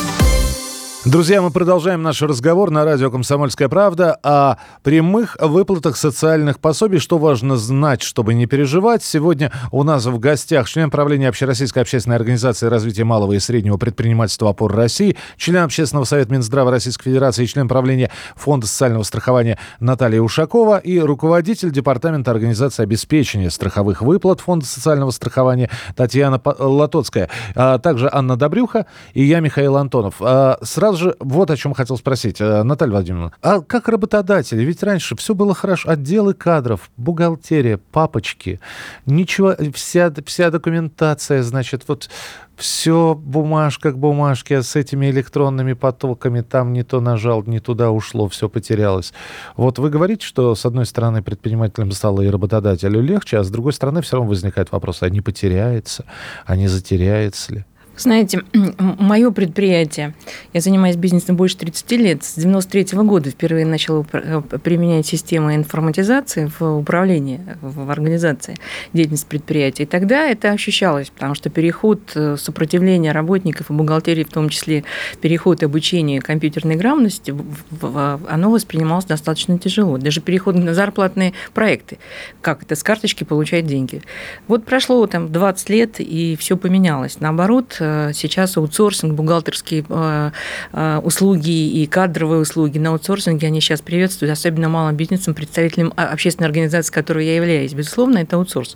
Друзья, 1.05 1.43
мы 1.43 1.51
продолжаем 1.51 2.01
наш 2.01 2.23
разговор 2.23 2.71
на 2.71 2.85
радио 2.85 3.11
«Комсомольская 3.11 3.69
правда» 3.69 4.17
о 4.23 4.59
прямых 4.85 5.37
выплатах 5.41 5.97
социальных 5.97 6.61
пособий. 6.61 7.01
Что 7.01 7.19
важно 7.19 7.57
знать, 7.57 8.03
чтобы 8.03 8.35
не 8.35 8.47
переживать. 8.47 9.03
Сегодня 9.03 9.51
у 9.73 9.83
нас 9.83 10.07
в 10.07 10.17
гостях 10.21 10.69
член 10.69 10.93
правления 10.93 11.29
Общероссийской 11.29 11.83
общественной 11.83 12.15
организации 12.15 12.67
развития 12.67 13.03
малого 13.03 13.33
и 13.33 13.41
среднего 13.41 13.79
предпринимательства 13.79 14.51
«Опор 14.51 14.77
России», 14.77 15.17
член 15.37 15.65
Общественного 15.65 16.05
совета 16.05 16.33
Минздрава 16.33 16.71
Российской 16.71 17.11
Федерации 17.11 17.43
и 17.43 17.49
член 17.49 17.67
правления 17.67 18.13
Фонда 18.37 18.69
социального 18.69 19.03
страхования 19.03 19.59
Наталья 19.81 20.21
Ушакова 20.21 20.79
и 20.79 21.01
руководитель 21.01 21.73
Департамента 21.73 22.31
организации 22.31 22.85
обеспечения 22.85 23.51
страховых 23.51 24.03
выплат 24.03 24.41
Фонда 24.41 24.67
социального 24.67 25.11
страхования 25.11 25.69
Татьяна 25.97 26.41
Латоцкая, 26.45 27.29
а 27.57 27.79
также 27.79 28.09
Анна 28.13 28.37
Добрюха 28.37 28.87
и 29.15 29.25
я, 29.25 29.41
Михаил 29.41 29.77
Антонов. 29.77 30.15
А 30.21 30.59
сразу 30.63 30.92
сразу 30.93 30.97
же 30.97 31.17
вот 31.19 31.51
о 31.51 31.57
чем 31.57 31.75
хотел 31.75 31.97
спросить, 31.97 32.41
э, 32.41 32.63
Наталья 32.63 32.93
Владимировна. 32.93 33.33
А 33.43 33.61
как 33.61 33.89
работодатели? 33.89 34.63
Ведь 34.63 34.83
раньше 34.83 35.17
все 35.17 35.35
было 35.35 35.55
хорошо. 35.55 35.91
Отделы 35.91 36.35
кадров, 36.35 36.91
бухгалтерия, 36.97 37.79
папочки. 37.79 38.61
Ничего, 39.07 39.55
вся, 39.75 40.13
вся 40.25 40.51
документация, 40.51 41.43
значит, 41.43 41.85
вот 41.89 42.09
все 42.57 43.15
бумажка 43.15 43.93
к 43.93 43.99
бумажке 43.99 44.59
а 44.59 44.63
с 44.63 44.77
этими 44.77 45.11
электронными 45.11 45.73
потоками, 45.73 46.43
там 46.43 46.73
не 46.73 46.85
то 46.85 47.01
нажал, 47.01 47.43
не 47.45 47.61
туда 47.61 47.91
ушло, 47.91 48.29
все 48.29 48.49
потерялось. 48.49 49.13
Вот 49.57 49.79
вы 49.79 49.91
говорите, 49.91 50.27
что 50.27 50.55
с 50.55 50.67
одной 50.67 50.87
стороны 50.87 51.23
предпринимателям 51.23 51.91
стало 51.93 52.21
и 52.21 52.29
работодателю 52.29 53.01
легче, 53.01 53.39
а 53.39 53.45
с 53.45 53.51
другой 53.51 53.73
стороны 53.73 54.03
все 54.03 54.17
равно 54.17 54.29
возникает 54.29 54.71
вопрос, 54.71 55.03
а 55.03 55.09
не 55.09 55.21
потеряется, 55.21 56.05
а 56.45 56.57
не 56.57 56.69
затеряется 56.69 57.55
ли? 57.55 57.65
Знаете, 57.97 58.43
мое 58.79 59.31
предприятие, 59.31 60.15
я 60.55 60.61
занимаюсь 60.63 60.97
бизнесом 60.97 61.37
больше 61.37 61.59
30 61.59 61.93
лет, 61.93 62.25
с 62.25 62.35
93 62.37 62.97
-го 62.97 63.05
года 63.05 63.31
впервые 63.31 63.67
начала 63.67 64.07
э, 64.13 64.41
применять 64.63 65.07
систему 65.07 65.55
информатизации 65.55 66.51
в 66.59 66.79
управлении, 66.79 67.41
в 67.61 67.91
организации 67.91 68.57
деятельности 68.95 69.27
предприятия. 69.29 69.83
И 69.83 69.87
тогда 69.87 70.27
это 70.27 70.53
ощущалось, 70.53 71.11
потому 71.11 71.35
что 71.35 71.51
переход 71.51 72.01
э, 72.15 72.37
сопротивления 72.39 73.13
работников 73.13 73.71
и 73.71 73.75
бухгалтерии, 73.75 74.25
в 74.25 74.31
том 74.31 74.49
числе 74.49 74.85
переход 75.21 75.63
обучения 75.63 76.21
компьютерной 76.21 76.77
грамотности, 76.77 77.35
оно 77.83 78.51
воспринималось 78.51 79.05
достаточно 79.05 79.59
тяжело. 79.59 79.99
Даже 79.99 80.23
переход 80.23 80.57
на 80.57 80.73
зарплатные 80.73 81.35
проекты, 81.53 81.99
как 82.41 82.63
это 82.63 82.75
с 82.75 82.83
карточки 82.83 83.25
получать 83.25 83.67
деньги. 83.67 84.01
Вот 84.49 84.65
прошло 84.65 85.07
там 85.07 85.31
20 85.31 85.69
лет, 85.69 86.01
и 86.01 86.37
все 86.37 86.57
поменялось. 86.57 87.21
Наоборот, 87.21 87.82
сейчас 88.15 88.57
аутсорсинг, 88.57 89.15
бухгалтерские 89.15 89.85
э, 89.89 90.31
э, 90.73 91.01
услуги 91.03 91.51
и 91.51 91.87
кадровые 91.87 92.41
услуги 92.41 92.79
на 92.79 92.91
аутсорсинге, 92.91 93.47
они 93.47 93.61
сейчас 93.61 93.81
приветствуют, 93.81 94.33
особенно 94.33 94.69
малым 94.69 94.97
бизнесом, 94.97 95.35
представителям 95.35 95.93
общественной 95.97 96.49
организации, 96.49 96.93
которой 96.93 97.27
я 97.27 97.37
являюсь. 97.37 97.73
Безусловно, 97.73 98.19
это 98.19 98.37
аутсорс. 98.37 98.75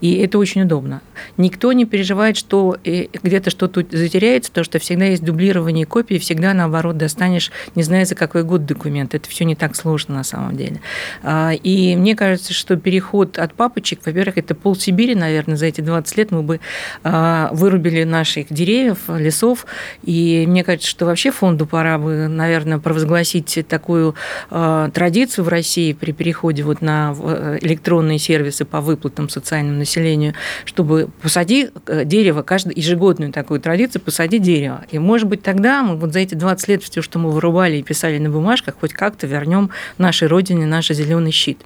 И 0.00 0.14
это 0.16 0.38
очень 0.38 0.62
удобно. 0.62 1.02
Никто 1.36 1.72
не 1.72 1.84
переживает, 1.84 2.36
что 2.36 2.76
где-то 2.84 3.50
что-то 3.50 3.84
затеряется, 3.90 4.50
потому 4.50 4.64
что 4.64 4.78
всегда 4.78 5.06
есть 5.06 5.24
дублирование 5.24 5.86
копий, 5.86 6.18
всегда, 6.18 6.54
наоборот, 6.54 6.96
достанешь, 6.96 7.50
не 7.74 7.82
зная, 7.82 8.04
за 8.04 8.14
какой 8.14 8.44
год 8.44 8.66
документ. 8.66 9.14
Это 9.14 9.28
все 9.28 9.44
не 9.44 9.54
так 9.54 9.76
сложно 9.76 10.16
на 10.16 10.24
самом 10.24 10.56
деле. 10.56 10.80
А, 11.22 11.52
и 11.52 11.96
мне 11.96 12.14
кажется, 12.16 12.52
что 12.52 12.76
переход 12.76 13.38
от 13.38 13.54
папочек, 13.54 14.00
во-первых, 14.04 14.38
это 14.38 14.54
пол 14.54 14.76
Сибири, 14.76 15.14
наверное, 15.14 15.56
за 15.56 15.66
эти 15.66 15.80
20 15.80 16.16
лет 16.16 16.30
мы 16.30 16.42
бы 16.42 16.60
а, 17.04 17.50
вырубили 17.52 18.04
наши 18.04 18.45
этих 18.46 18.56
деревьев, 18.56 18.98
лесов. 19.08 19.66
И 20.02 20.44
мне 20.46 20.64
кажется, 20.64 20.88
что 20.88 21.06
вообще 21.06 21.30
фонду 21.30 21.66
пора 21.66 21.98
бы, 21.98 22.28
наверное, 22.28 22.78
провозгласить 22.78 23.64
такую 23.68 24.14
э, 24.50 24.90
традицию 24.92 25.44
в 25.44 25.48
России 25.48 25.92
при 25.92 26.12
переходе 26.12 26.62
вот 26.62 26.80
на 26.80 27.14
э, 27.18 27.58
электронные 27.62 28.18
сервисы 28.18 28.64
по 28.64 28.80
выплатам 28.80 29.28
социальному 29.28 29.78
населению, 29.78 30.34
чтобы 30.64 31.08
посади 31.20 31.70
э, 31.86 32.04
дерево, 32.04 32.42
каждую 32.42 32.76
ежегодную 32.76 33.32
такую 33.32 33.60
традицию, 33.60 34.02
посади 34.02 34.38
дерево. 34.38 34.84
И, 34.90 34.98
может 34.98 35.28
быть, 35.28 35.42
тогда 35.42 35.82
мы 35.82 35.96
вот 35.96 36.12
за 36.12 36.20
эти 36.20 36.34
20 36.34 36.68
лет 36.68 36.82
все, 36.82 37.02
что 37.02 37.18
мы 37.18 37.30
вырубали 37.30 37.76
и 37.76 37.82
писали 37.82 38.18
на 38.18 38.30
бумажках, 38.30 38.76
хоть 38.80 38.92
как-то 38.92 39.26
вернем 39.26 39.70
нашей 39.98 40.28
родине 40.28 40.66
наш 40.66 40.88
зеленый 40.88 41.32
щит. 41.32 41.58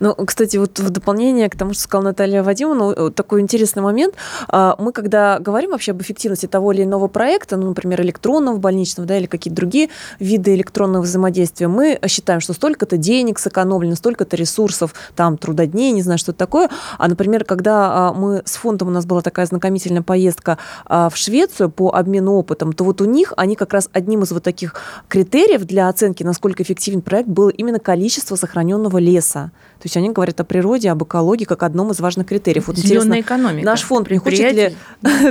Ну, 0.00 0.14
кстати, 0.14 0.56
вот 0.56 0.78
в 0.78 0.90
дополнение 0.90 1.48
к 1.48 1.56
тому, 1.56 1.72
что 1.72 1.82
сказала 1.82 2.06
Наталья 2.06 2.42
Вадимовна, 2.42 3.10
такой 3.10 3.40
интересный 3.40 3.82
момент. 3.82 4.14
А, 4.48 4.76
мы, 4.78 4.92
когда 4.92 5.38
говорим 5.38 5.70
вообще 5.70 5.92
об 5.92 6.02
эффективности 6.02 6.46
того 6.46 6.72
или 6.72 6.84
иного 6.84 7.08
проекта, 7.08 7.56
ну, 7.56 7.68
например, 7.68 8.00
электронного, 8.02 8.56
больничного, 8.56 9.06
да, 9.06 9.18
или 9.18 9.26
какие-то 9.26 9.56
другие 9.56 9.90
виды 10.18 10.54
электронного 10.54 11.02
взаимодействия, 11.02 11.68
мы 11.68 11.98
считаем, 12.08 12.40
что 12.40 12.52
столько-то 12.52 12.96
денег 12.96 13.38
сэкономлено, 13.38 13.94
столько-то 13.94 14.36
ресурсов, 14.36 14.94
там, 15.16 15.36
трудодней, 15.36 15.92
не 15.92 16.02
знаю, 16.02 16.18
что 16.18 16.32
такое. 16.32 16.68
А, 16.98 17.08
например, 17.08 17.44
когда 17.44 18.08
а, 18.08 18.12
мы 18.12 18.42
с 18.44 18.56
фондом, 18.56 18.88
у 18.88 18.90
нас 18.90 19.06
была 19.06 19.22
такая 19.22 19.46
знакомительная 19.46 20.02
поездка 20.02 20.58
в 20.88 21.12
Швецию 21.14 21.70
по 21.70 21.90
обмену 21.94 22.34
опытом, 22.34 22.72
то 22.72 22.84
вот 22.84 23.00
у 23.00 23.04
них, 23.04 23.32
они 23.36 23.56
как 23.56 23.72
раз 23.72 23.88
одним 23.92 24.22
из 24.22 24.32
вот 24.32 24.42
таких 24.42 24.74
критериев 25.08 25.64
для 25.64 25.88
оценки, 25.88 26.22
насколько 26.22 26.62
эффективен 26.62 27.02
проект, 27.02 27.28
было 27.28 27.50
именно 27.50 27.78
количество 27.78 28.36
сохраненного 28.36 28.98
леса. 28.98 29.50
То 29.80 29.86
есть 29.86 29.96
они 29.96 30.10
говорят 30.10 30.38
о 30.40 30.44
природе, 30.44 30.90
об 30.90 31.02
экологии 31.02 31.44
как 31.44 31.62
одном 31.62 31.90
из 31.90 32.00
важных 32.00 32.26
критериев. 32.26 32.66
Вот 32.66 32.76
Зеленая 32.76 33.22
экономика. 33.22 33.64
Наш 33.64 33.80
фонд 33.80 34.10
не 34.10 34.18
хочет 34.18 34.52
ли 34.52 34.74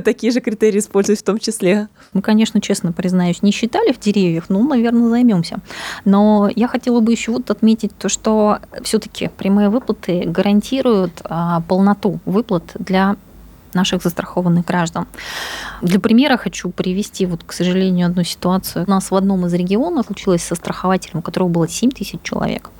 такие 0.02 0.34
же 0.34 0.42
критерии 0.42 0.80
использовать 0.80 1.20
в 1.20 1.24
том 1.24 1.38
числе? 1.38 1.88
Мы, 2.14 2.24
конечно, 2.24 2.60
честно 2.60 2.92
признаюсь, 2.92 3.44
не 3.44 3.52
считали 3.52 3.92
в 3.92 4.00
деревьях, 4.00 4.46
ну, 4.50 4.68
наверное, 4.68 5.08
займемся. 5.08 5.60
Но 6.04 6.50
я 6.56 6.68
хотела 6.68 7.00
бы 7.00 7.12
еще 7.12 7.32
вот 7.32 7.52
отметить 7.52 7.92
то, 7.96 8.10
что 8.10 8.58
все-таки 8.82 9.30
прямые 9.38 9.70
выплаты 9.70 10.24
гарантируют 10.26 11.22
а, 11.26 11.62
полноту 11.62 12.20
выплат 12.26 12.64
для 12.80 13.18
наших 13.76 14.02
застрахованных 14.02 14.66
граждан. 14.66 15.06
Для 15.84 16.00
примера 16.00 16.38
хочу 16.38 16.72
привести, 16.72 17.28
вот, 17.28 17.42
к 17.46 17.54
сожалению, 17.54 18.08
одну 18.08 18.24
ситуацию. 18.24 18.86
У 18.88 18.90
нас 18.90 19.12
в 19.12 19.16
одном 19.16 19.46
из 19.46 19.54
регионов 19.54 20.08
случилось 20.08 20.42
со 20.42 20.56
страхователем, 20.56 21.20
у 21.20 21.22
которого 21.22 21.50
было 21.50 21.68
7 21.68 21.92
тысяч 21.92 22.20
человек 22.24 22.72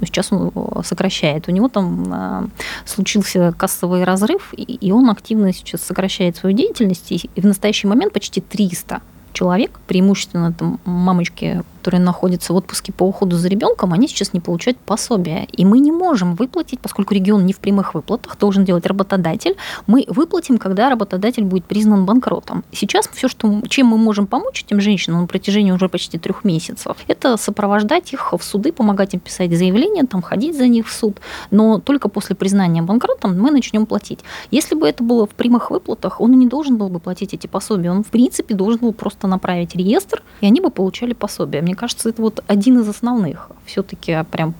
но 0.00 0.06
сейчас 0.06 0.32
он 0.32 0.52
сокращает. 0.84 1.48
У 1.48 1.52
него 1.52 1.68
там 1.68 2.12
а, 2.12 2.46
случился 2.84 3.54
кассовый 3.56 4.04
разрыв, 4.04 4.52
и 4.56 4.92
он 4.92 5.10
активно 5.10 5.52
сейчас 5.52 5.82
сокращает 5.82 6.36
свою 6.36 6.56
деятельность, 6.56 7.10
и 7.10 7.40
в 7.40 7.44
настоящий 7.44 7.86
момент 7.86 8.12
почти 8.12 8.40
300 8.40 9.00
человек, 9.32 9.78
преимущественно 9.86 10.52
там 10.52 10.80
мамочки 10.84 11.62
которые 11.86 12.00
находятся 12.00 12.52
в 12.52 12.56
отпуске 12.56 12.92
по 12.92 13.04
уходу 13.04 13.36
за 13.36 13.46
ребенком, 13.46 13.92
они 13.92 14.08
сейчас 14.08 14.32
не 14.32 14.40
получают 14.40 14.76
пособия. 14.76 15.46
И 15.52 15.64
мы 15.64 15.78
не 15.78 15.92
можем 15.92 16.34
выплатить, 16.34 16.80
поскольку 16.80 17.14
регион 17.14 17.46
не 17.46 17.52
в 17.52 17.60
прямых 17.60 17.94
выплатах, 17.94 18.36
должен 18.38 18.64
делать 18.64 18.86
работодатель, 18.86 19.54
мы 19.86 20.04
выплатим, 20.08 20.58
когда 20.58 20.90
работодатель 20.90 21.44
будет 21.44 21.64
признан 21.64 22.04
банкротом. 22.04 22.64
Сейчас 22.72 23.08
все, 23.12 23.28
что, 23.28 23.62
чем 23.68 23.86
мы 23.86 23.98
можем 23.98 24.26
помочь 24.26 24.64
этим 24.64 24.80
женщинам 24.80 25.20
на 25.20 25.26
протяжении 25.28 25.70
уже 25.70 25.88
почти 25.88 26.18
трех 26.18 26.42
месяцев, 26.42 26.96
это 27.06 27.36
сопровождать 27.36 28.12
их 28.12 28.32
в 28.32 28.42
суды, 28.42 28.72
помогать 28.72 29.14
им 29.14 29.20
писать 29.20 29.56
заявления, 29.56 30.02
там, 30.06 30.22
ходить 30.22 30.56
за 30.56 30.66
них 30.66 30.88
в 30.88 30.92
суд. 30.92 31.20
Но 31.52 31.78
только 31.78 32.08
после 32.08 32.34
признания 32.34 32.82
банкротом 32.82 33.40
мы 33.40 33.52
начнем 33.52 33.86
платить. 33.86 34.18
Если 34.50 34.74
бы 34.74 34.88
это 34.88 35.04
было 35.04 35.24
в 35.28 35.34
прямых 35.36 35.70
выплатах, 35.70 36.20
он 36.20 36.32
не 36.32 36.48
должен 36.48 36.78
был 36.78 36.88
бы 36.88 36.98
платить 36.98 37.32
эти 37.32 37.46
пособия. 37.46 37.92
Он, 37.92 38.02
в 38.02 38.08
принципе, 38.08 38.56
должен 38.56 38.80
был 38.80 38.92
просто 38.92 39.28
направить 39.28 39.76
реестр, 39.76 40.24
и 40.40 40.46
они 40.46 40.60
бы 40.60 40.70
получали 40.70 41.12
пособия. 41.12 41.62
Мне 41.62 41.75
кажется, 41.76 42.08
это 42.08 42.20
вот 42.22 42.42
один 42.46 42.80
из 42.80 42.88
основных 42.88 43.50
все-таки 43.66 44.24
прям 44.30 44.54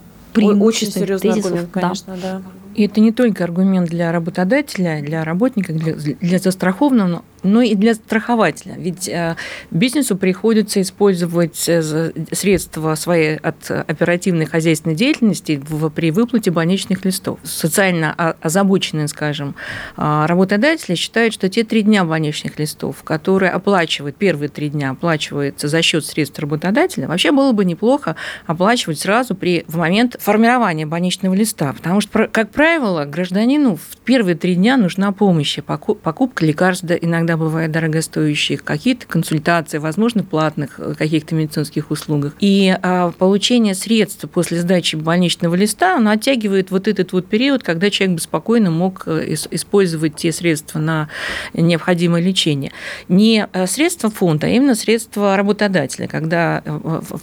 Очень 0.62 0.92
серьезный 0.92 1.30
тезисов. 1.30 1.52
аргумент, 1.52 1.70
конечно, 1.72 2.16
да. 2.16 2.38
да. 2.38 2.42
И 2.76 2.84
это 2.84 3.00
не 3.00 3.10
только 3.10 3.42
аргумент 3.42 3.88
для 3.88 4.12
работодателя, 4.12 5.00
для 5.00 5.24
работника, 5.24 5.72
для, 5.72 5.94
для 5.94 6.38
застрахованного, 6.38 7.24
но 7.42 7.62
и 7.62 7.74
для 7.74 7.94
страхователя. 7.94 8.74
Ведь 8.76 9.08
э, 9.08 9.36
бизнесу 9.70 10.16
приходится 10.16 10.82
использовать 10.82 11.66
э, 11.68 12.12
средства 12.32 12.94
своей 12.96 13.36
от 13.36 13.70
оперативной 13.70 14.44
хозяйственной 14.44 14.94
деятельности 14.94 15.62
при 15.94 16.10
выплате 16.10 16.50
больничных 16.50 17.04
листов. 17.06 17.38
Социально 17.44 18.12
озабоченные, 18.12 19.08
скажем, 19.08 19.54
а, 19.96 20.26
работодатели 20.26 20.96
считают, 20.96 21.32
что 21.32 21.48
те 21.48 21.64
три 21.64 21.82
дня 21.82 22.04
больничных 22.04 22.58
листов, 22.58 23.02
которые 23.04 23.52
оплачивают, 23.52 24.16
первые 24.16 24.48
три 24.48 24.68
дня 24.68 24.90
оплачиваются 24.90 25.68
за 25.68 25.80
счет 25.82 26.04
средств 26.04 26.38
работодателя, 26.38 27.08
вообще 27.08 27.32
было 27.32 27.52
бы 27.52 27.64
неплохо 27.64 28.16
оплачивать 28.46 28.98
сразу 28.98 29.34
при, 29.34 29.64
в 29.68 29.76
момент 29.76 30.16
формирования 30.20 30.86
больничного 30.86 31.34
листа. 31.34 31.72
Потому 31.72 32.00
что, 32.00 32.26
как 32.26 32.50
правило, 32.50 32.65
гражданину 33.06 33.76
в 33.76 33.96
первые 34.04 34.36
три 34.36 34.54
дня 34.54 34.76
нужна 34.76 35.12
помощь, 35.12 35.58
покупка 35.62 36.44
лекарств 36.44 36.84
иногда 37.00 37.36
бывает 37.36 37.70
дорогостоящих, 37.70 38.64
какие-то 38.64 39.06
консультации, 39.06 39.78
возможно, 39.78 40.22
платных 40.22 40.78
э, 40.78 40.94
каких-то 40.94 41.34
медицинских 41.34 41.90
услугах. 41.90 42.34
И 42.40 42.76
а, 42.82 43.12
получение 43.12 43.74
средств 43.74 44.28
после 44.30 44.60
сдачи 44.60 44.96
больничного 44.96 45.54
листа, 45.54 45.96
оно 45.96 46.10
оттягивает 46.10 46.70
вот 46.70 46.88
этот 46.88 47.12
вот 47.12 47.26
период, 47.26 47.62
когда 47.62 47.88
человек 47.90 48.16
бы 48.16 48.20
спокойно 48.20 48.70
мог 48.70 49.04
э, 49.06 49.34
использовать 49.50 50.16
те 50.16 50.32
средства 50.32 50.78
на 50.78 51.08
необходимое 51.54 52.20
лечение. 52.20 52.72
Не 53.08 53.46
э, 53.52 53.66
средства 53.66 54.10
фонда, 54.10 54.48
а 54.48 54.50
именно 54.50 54.74
средства 54.74 55.36
работодателя, 55.36 56.08
когда 56.08 56.62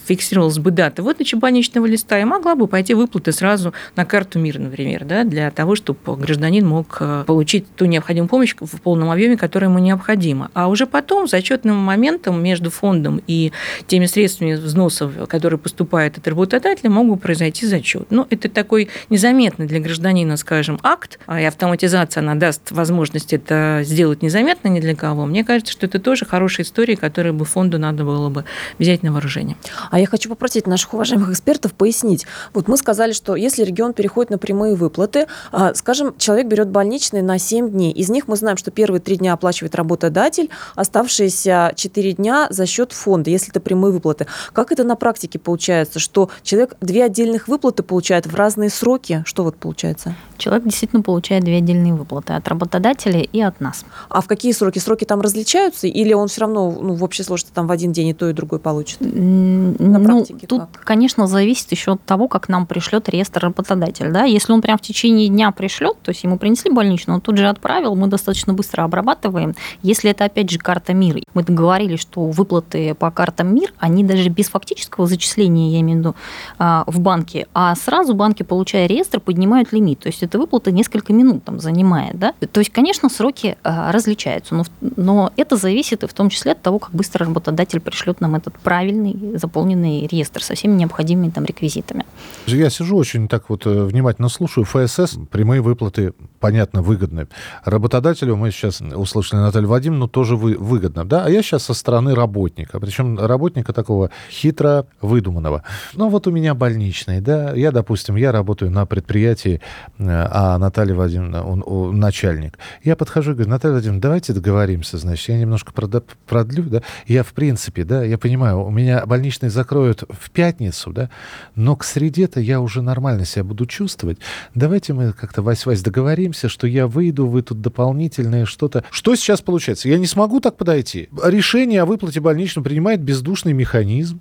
фиксировалась 0.08 0.60
бы 0.60 0.72
дата 0.72 1.04
выдачи 1.04 1.36
больничного 1.36 1.86
листа, 1.86 2.20
и 2.20 2.24
могла 2.24 2.56
бы 2.56 2.68
пойти 2.68 2.94
выплаты 2.94 3.32
сразу 3.32 3.74
на 3.96 4.06
карту 4.06 4.40
МИР, 4.40 4.60
например, 4.60 5.06
да, 5.06 5.24
для 5.34 5.52
того, 5.52 5.76
чтобы 5.76 6.16
гражданин 6.16 6.66
мог 6.66 7.02
получить 7.26 7.66
ту 7.76 7.86
необходимую 7.86 8.30
помощь 8.30 8.56
в 8.60 8.82
полном 8.82 9.10
объеме, 9.10 9.38
которая 9.38 9.70
ему 9.70 9.80
необходима. 9.80 10.50
А 10.54 10.68
уже 10.68 10.86
потом, 10.86 11.28
зачетным 11.28 11.76
моментом 11.76 12.42
между 12.42 12.70
фондом 12.70 13.22
и 13.28 13.52
теми 13.88 14.06
средствами 14.06 14.54
взносов, 14.54 15.12
которые 15.28 15.60
поступают 15.60 16.18
от 16.18 16.28
работодателя, 16.28 16.90
могут 16.90 17.22
произойти 17.22 17.66
зачет. 17.66 18.08
Ну, 18.10 18.28
это 18.30 18.50
такой 18.50 18.90
незаметный 19.10 19.66
для 19.66 19.80
гражданина, 19.80 20.38
скажем, 20.38 20.80
акт, 20.84 21.20
а 21.26 21.42
и 21.42 21.46
автоматизация, 21.46 22.22
она 22.22 22.36
даст 22.36 22.72
возможность 22.72 23.34
это 23.34 23.82
сделать 23.84 24.22
незаметно 24.22 24.68
ни 24.68 24.80
для 24.80 24.96
кого. 24.96 25.26
Мне 25.26 25.44
кажется, 25.44 25.72
что 25.74 25.86
это 25.86 26.00
тоже 26.00 26.26
хорошая 26.26 26.66
история, 26.66 26.96
которую 26.96 27.34
бы 27.34 27.46
фонду 27.46 27.80
надо 27.80 28.04
было 28.04 28.30
бы 28.30 28.46
взять 28.80 29.04
на 29.04 29.12
вооружение. 29.12 29.58
А 29.92 30.00
я 30.00 30.06
хочу 30.06 30.30
попросить 30.30 30.68
наших 30.68 30.94
уважаемых 30.94 31.32
экспертов 31.32 31.74
пояснить. 31.74 32.26
Вот 32.54 32.68
мы 32.68 32.78
сказали, 32.78 33.14
что 33.14 33.36
если 33.36 33.64
регион 33.64 33.94
переходит 33.94 34.30
на 34.30 34.38
прямые 34.38 34.76
выплаты, 34.76 35.23
а, 35.52 35.74
скажем, 35.74 36.16
человек 36.18 36.48
берет 36.48 36.70
больничный 36.70 37.22
на 37.22 37.40
7 37.40 37.70
дней, 37.72 37.92
из 37.92 38.10
них 38.10 38.28
мы 38.28 38.36
знаем, 38.36 38.58
что 38.58 38.72
первые 38.72 39.02
3 39.02 39.18
дня 39.18 39.34
оплачивает 39.34 39.76
работодатель, 39.76 40.50
оставшиеся 40.76 41.74
4 41.76 42.14
дня 42.14 42.48
за 42.50 42.66
счет 42.66 42.92
фонда, 42.92 43.30
если 43.30 43.50
это 43.50 43.60
прямые 43.60 43.92
выплаты. 43.92 44.28
Как 44.54 44.72
это 44.72 44.84
на 44.84 44.96
практике 44.96 45.40
получается, 45.40 46.00
что 46.00 46.30
человек 46.44 46.76
две 46.82 47.04
отдельных 47.04 47.48
выплаты 47.48 47.84
получает 47.84 48.28
в 48.28 48.36
разные 48.36 48.70
сроки? 48.70 49.24
Что 49.26 49.44
вот 49.44 49.56
получается? 49.56 50.16
Человек 50.38 50.66
действительно 50.66 51.02
получает 51.02 51.44
две 51.44 51.58
отдельные 51.58 51.94
выплаты 51.94 52.34
от 52.34 52.48
работодателя 52.48 53.22
и 53.22 53.42
от 53.42 53.62
нас. 53.62 53.86
А 54.10 54.22
в 54.22 54.28
какие 54.28 54.52
сроки? 54.52 54.80
Сроки 54.80 55.06
там 55.06 55.22
различаются 55.22 55.88
или 55.88 56.14
он 56.14 56.28
все 56.28 56.42
равно 56.42 56.72
ну, 56.72 56.94
в 56.96 57.04
общей 57.04 57.24
сложности 57.24 57.54
там 57.54 57.68
в 57.68 57.72
один 57.72 57.94
день 57.94 58.10
и 58.10 58.14
то, 58.14 58.30
и 58.30 58.34
другой 58.34 58.60
получит? 58.60 59.00
На 59.02 60.00
ну, 60.00 60.04
практике 60.04 60.48
тут, 60.48 60.62
как? 60.62 60.84
конечно, 60.84 61.28
зависит 61.28 61.72
еще 61.72 61.94
от 61.94 62.04
того, 62.04 62.28
как 62.28 62.50
нам 62.50 62.66
пришлет 62.66 63.10
реестр 63.10 63.42
работодатель. 63.42 64.12
Да? 64.12 64.24
Если 64.24 64.52
он 64.52 64.62
прям 64.62 64.78
в 64.78 64.82
течение 64.82 65.03
дня 65.10 65.52
пришлет, 65.52 65.98
то 66.02 66.10
есть 66.10 66.24
ему 66.24 66.38
принесли 66.38 66.72
больничную, 66.72 67.16
он 67.16 67.22
тут 67.22 67.38
же 67.38 67.48
отправил, 67.48 67.96
мы 67.96 68.08
достаточно 68.08 68.54
быстро 68.54 68.84
обрабатываем. 68.84 69.56
Если 69.82 70.12
это, 70.12 70.26
опять 70.26 70.50
же, 70.50 70.60
карта 70.60 70.94
МИР, 70.94 71.24
мы 71.34 71.44
договорились, 71.44 72.00
что 72.00 72.26
выплаты 72.26 72.94
по 72.96 73.12
картам 73.12 73.54
МИР, 73.56 73.74
они 73.80 74.04
даже 74.04 74.30
без 74.30 74.50
фактического 74.50 75.08
зачисления, 75.08 75.72
я 75.72 75.82
имею 75.82 75.98
в 75.98 76.02
виду, 76.02 76.16
а, 76.58 76.84
в 76.88 77.00
банке, 77.00 77.48
а 77.54 77.76
сразу 77.76 78.14
банки, 78.14 78.44
получая 78.44 78.88
реестр, 78.88 79.20
поднимают 79.20 79.72
лимит. 79.72 80.00
То 80.00 80.08
есть 80.08 80.24
эта 80.24 80.40
выплата 80.40 80.72
несколько 80.72 81.14
минут 81.14 81.44
там 81.44 81.60
занимает. 81.60 82.18
Да? 82.18 82.34
То 82.52 82.60
есть, 82.60 82.72
конечно, 82.72 83.10
сроки 83.10 83.58
а, 83.64 83.92
различаются, 83.92 84.56
но, 84.56 84.64
но 84.82 85.32
это 85.38 85.56
зависит 85.56 86.04
и 86.04 86.08
в 86.08 86.14
том 86.14 86.30
числе 86.30 86.54
от 86.54 86.62
того, 86.62 86.80
как 86.80 86.92
быстро 86.92 87.26
работодатель 87.26 87.80
пришлет 87.80 88.22
нам 88.22 88.36
этот 88.36 88.58
правильный 88.60 89.38
заполненный 89.38 90.08
реестр 90.08 90.44
со 90.44 90.56
всеми 90.56 90.76
необходимыми 90.76 91.30
там 91.30 91.46
реквизитами. 91.46 92.06
Я 92.48 92.70
сижу 92.70 92.98
очень 92.98 93.28
так 93.28 93.50
вот 93.50 93.66
э, 93.66 93.84
внимательно 93.86 94.30
слушаю. 94.30 94.66
ФСС, 94.94 95.18
прямые 95.30 95.62
выплаты, 95.62 96.14
понятно, 96.40 96.82
выгодны. 96.82 97.28
Работодателю 97.64 98.36
мы 98.36 98.52
сейчас 98.52 98.82
услышали 98.82 99.40
Наталью 99.40 99.70
Владимировну, 99.70 99.84
Вадим, 99.84 100.00
ну, 100.00 100.08
тоже 100.08 100.36
вы, 100.36 100.56
выгодно, 100.58 101.04
да? 101.06 101.26
А 101.26 101.30
я 101.30 101.42
сейчас 101.42 101.64
со 101.64 101.74
стороны 101.74 102.16
работника, 102.16 102.80
причем 102.80 103.20
работника 103.20 103.74
такого 103.74 104.12
хитро 104.30 104.86
выдуманного. 105.02 105.64
Ну, 105.94 106.10
вот 106.10 106.28
у 106.28 106.32
меня 106.32 106.54
больничный, 106.54 107.22
да, 107.22 107.54
я, 107.54 107.72
допустим, 107.72 108.16
я 108.16 108.32
работаю 108.32 108.72
на 108.72 108.86
предприятии, 108.86 109.62
э, 109.98 110.04
а 110.08 110.58
Наталья 110.58 110.96
Владимировна, 110.96 111.44
он, 111.44 111.64
он 111.66 112.00
начальник. 112.00 112.60
Я 112.84 112.96
подхожу 112.96 113.32
и 113.32 113.34
говорю, 113.34 113.50
Наталья 113.50 113.74
Владимировна, 113.74 114.02
давайте 114.02 114.34
договоримся, 114.34 114.98
значит, 114.98 115.30
я 115.30 115.40
немножко 115.40 115.72
продлю, 115.74 116.64
да, 116.64 116.82
я, 117.08 117.24
в 117.24 117.34
принципе, 117.34 117.84
да, 117.84 118.04
я 118.04 118.18
понимаю, 118.18 118.64
у 118.64 118.70
меня 118.70 119.06
больничный 119.06 119.50
закроют 119.50 120.04
в 120.10 120.30
пятницу, 120.32 120.92
да, 120.92 121.10
но 121.56 121.76
к 121.76 121.84
среде-то 121.84 122.40
я 122.40 122.60
уже 122.60 122.82
нормально 122.82 123.26
себя 123.26 123.44
буду 123.44 123.66
чувствовать. 123.66 124.20
Давайте 124.56 124.83
мы 124.92 125.14
как-то, 125.14 125.42
Вась-Вась, 125.42 125.84
договоримся, 125.84 126.50
что 126.50 126.68
я 126.68 126.88
выйду, 126.88 127.28
вы 127.28 127.42
тут 127.42 127.62
дополнительное 127.62 128.46
что-то. 128.46 128.84
Что 128.92 129.16
сейчас 129.16 129.42
получается? 129.42 129.88
Я 129.88 129.98
не 129.98 130.08
смогу 130.08 130.40
так 130.40 130.58
подойти. 130.58 131.10
Решение 131.24 131.82
о 131.82 131.86
выплате 131.86 132.20
больничного 132.20 132.66
принимает 132.66 133.02
бездушный 133.02 133.54
механизм. 133.54 134.20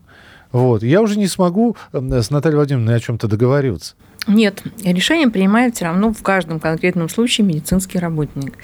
Вот. 0.53 0.83
Я 0.83 1.01
уже 1.01 1.19
не 1.19 1.27
смогу 1.27 1.77
с 1.93 2.31
Натальей 2.31 2.57
Владимировной 2.57 2.97
о 2.97 3.01
чем-то 3.01 3.27
договариваться. 3.27 3.95
Нет, 4.29 4.63
решение 4.85 5.29
принимает 5.29 5.75
все 5.75 5.87
равно 5.87 6.13
в 6.13 6.23
каждом 6.23 6.61
конкретном 6.61 7.09
случае 7.09 7.47
медицинский 7.47 7.99
работник. 7.99 8.55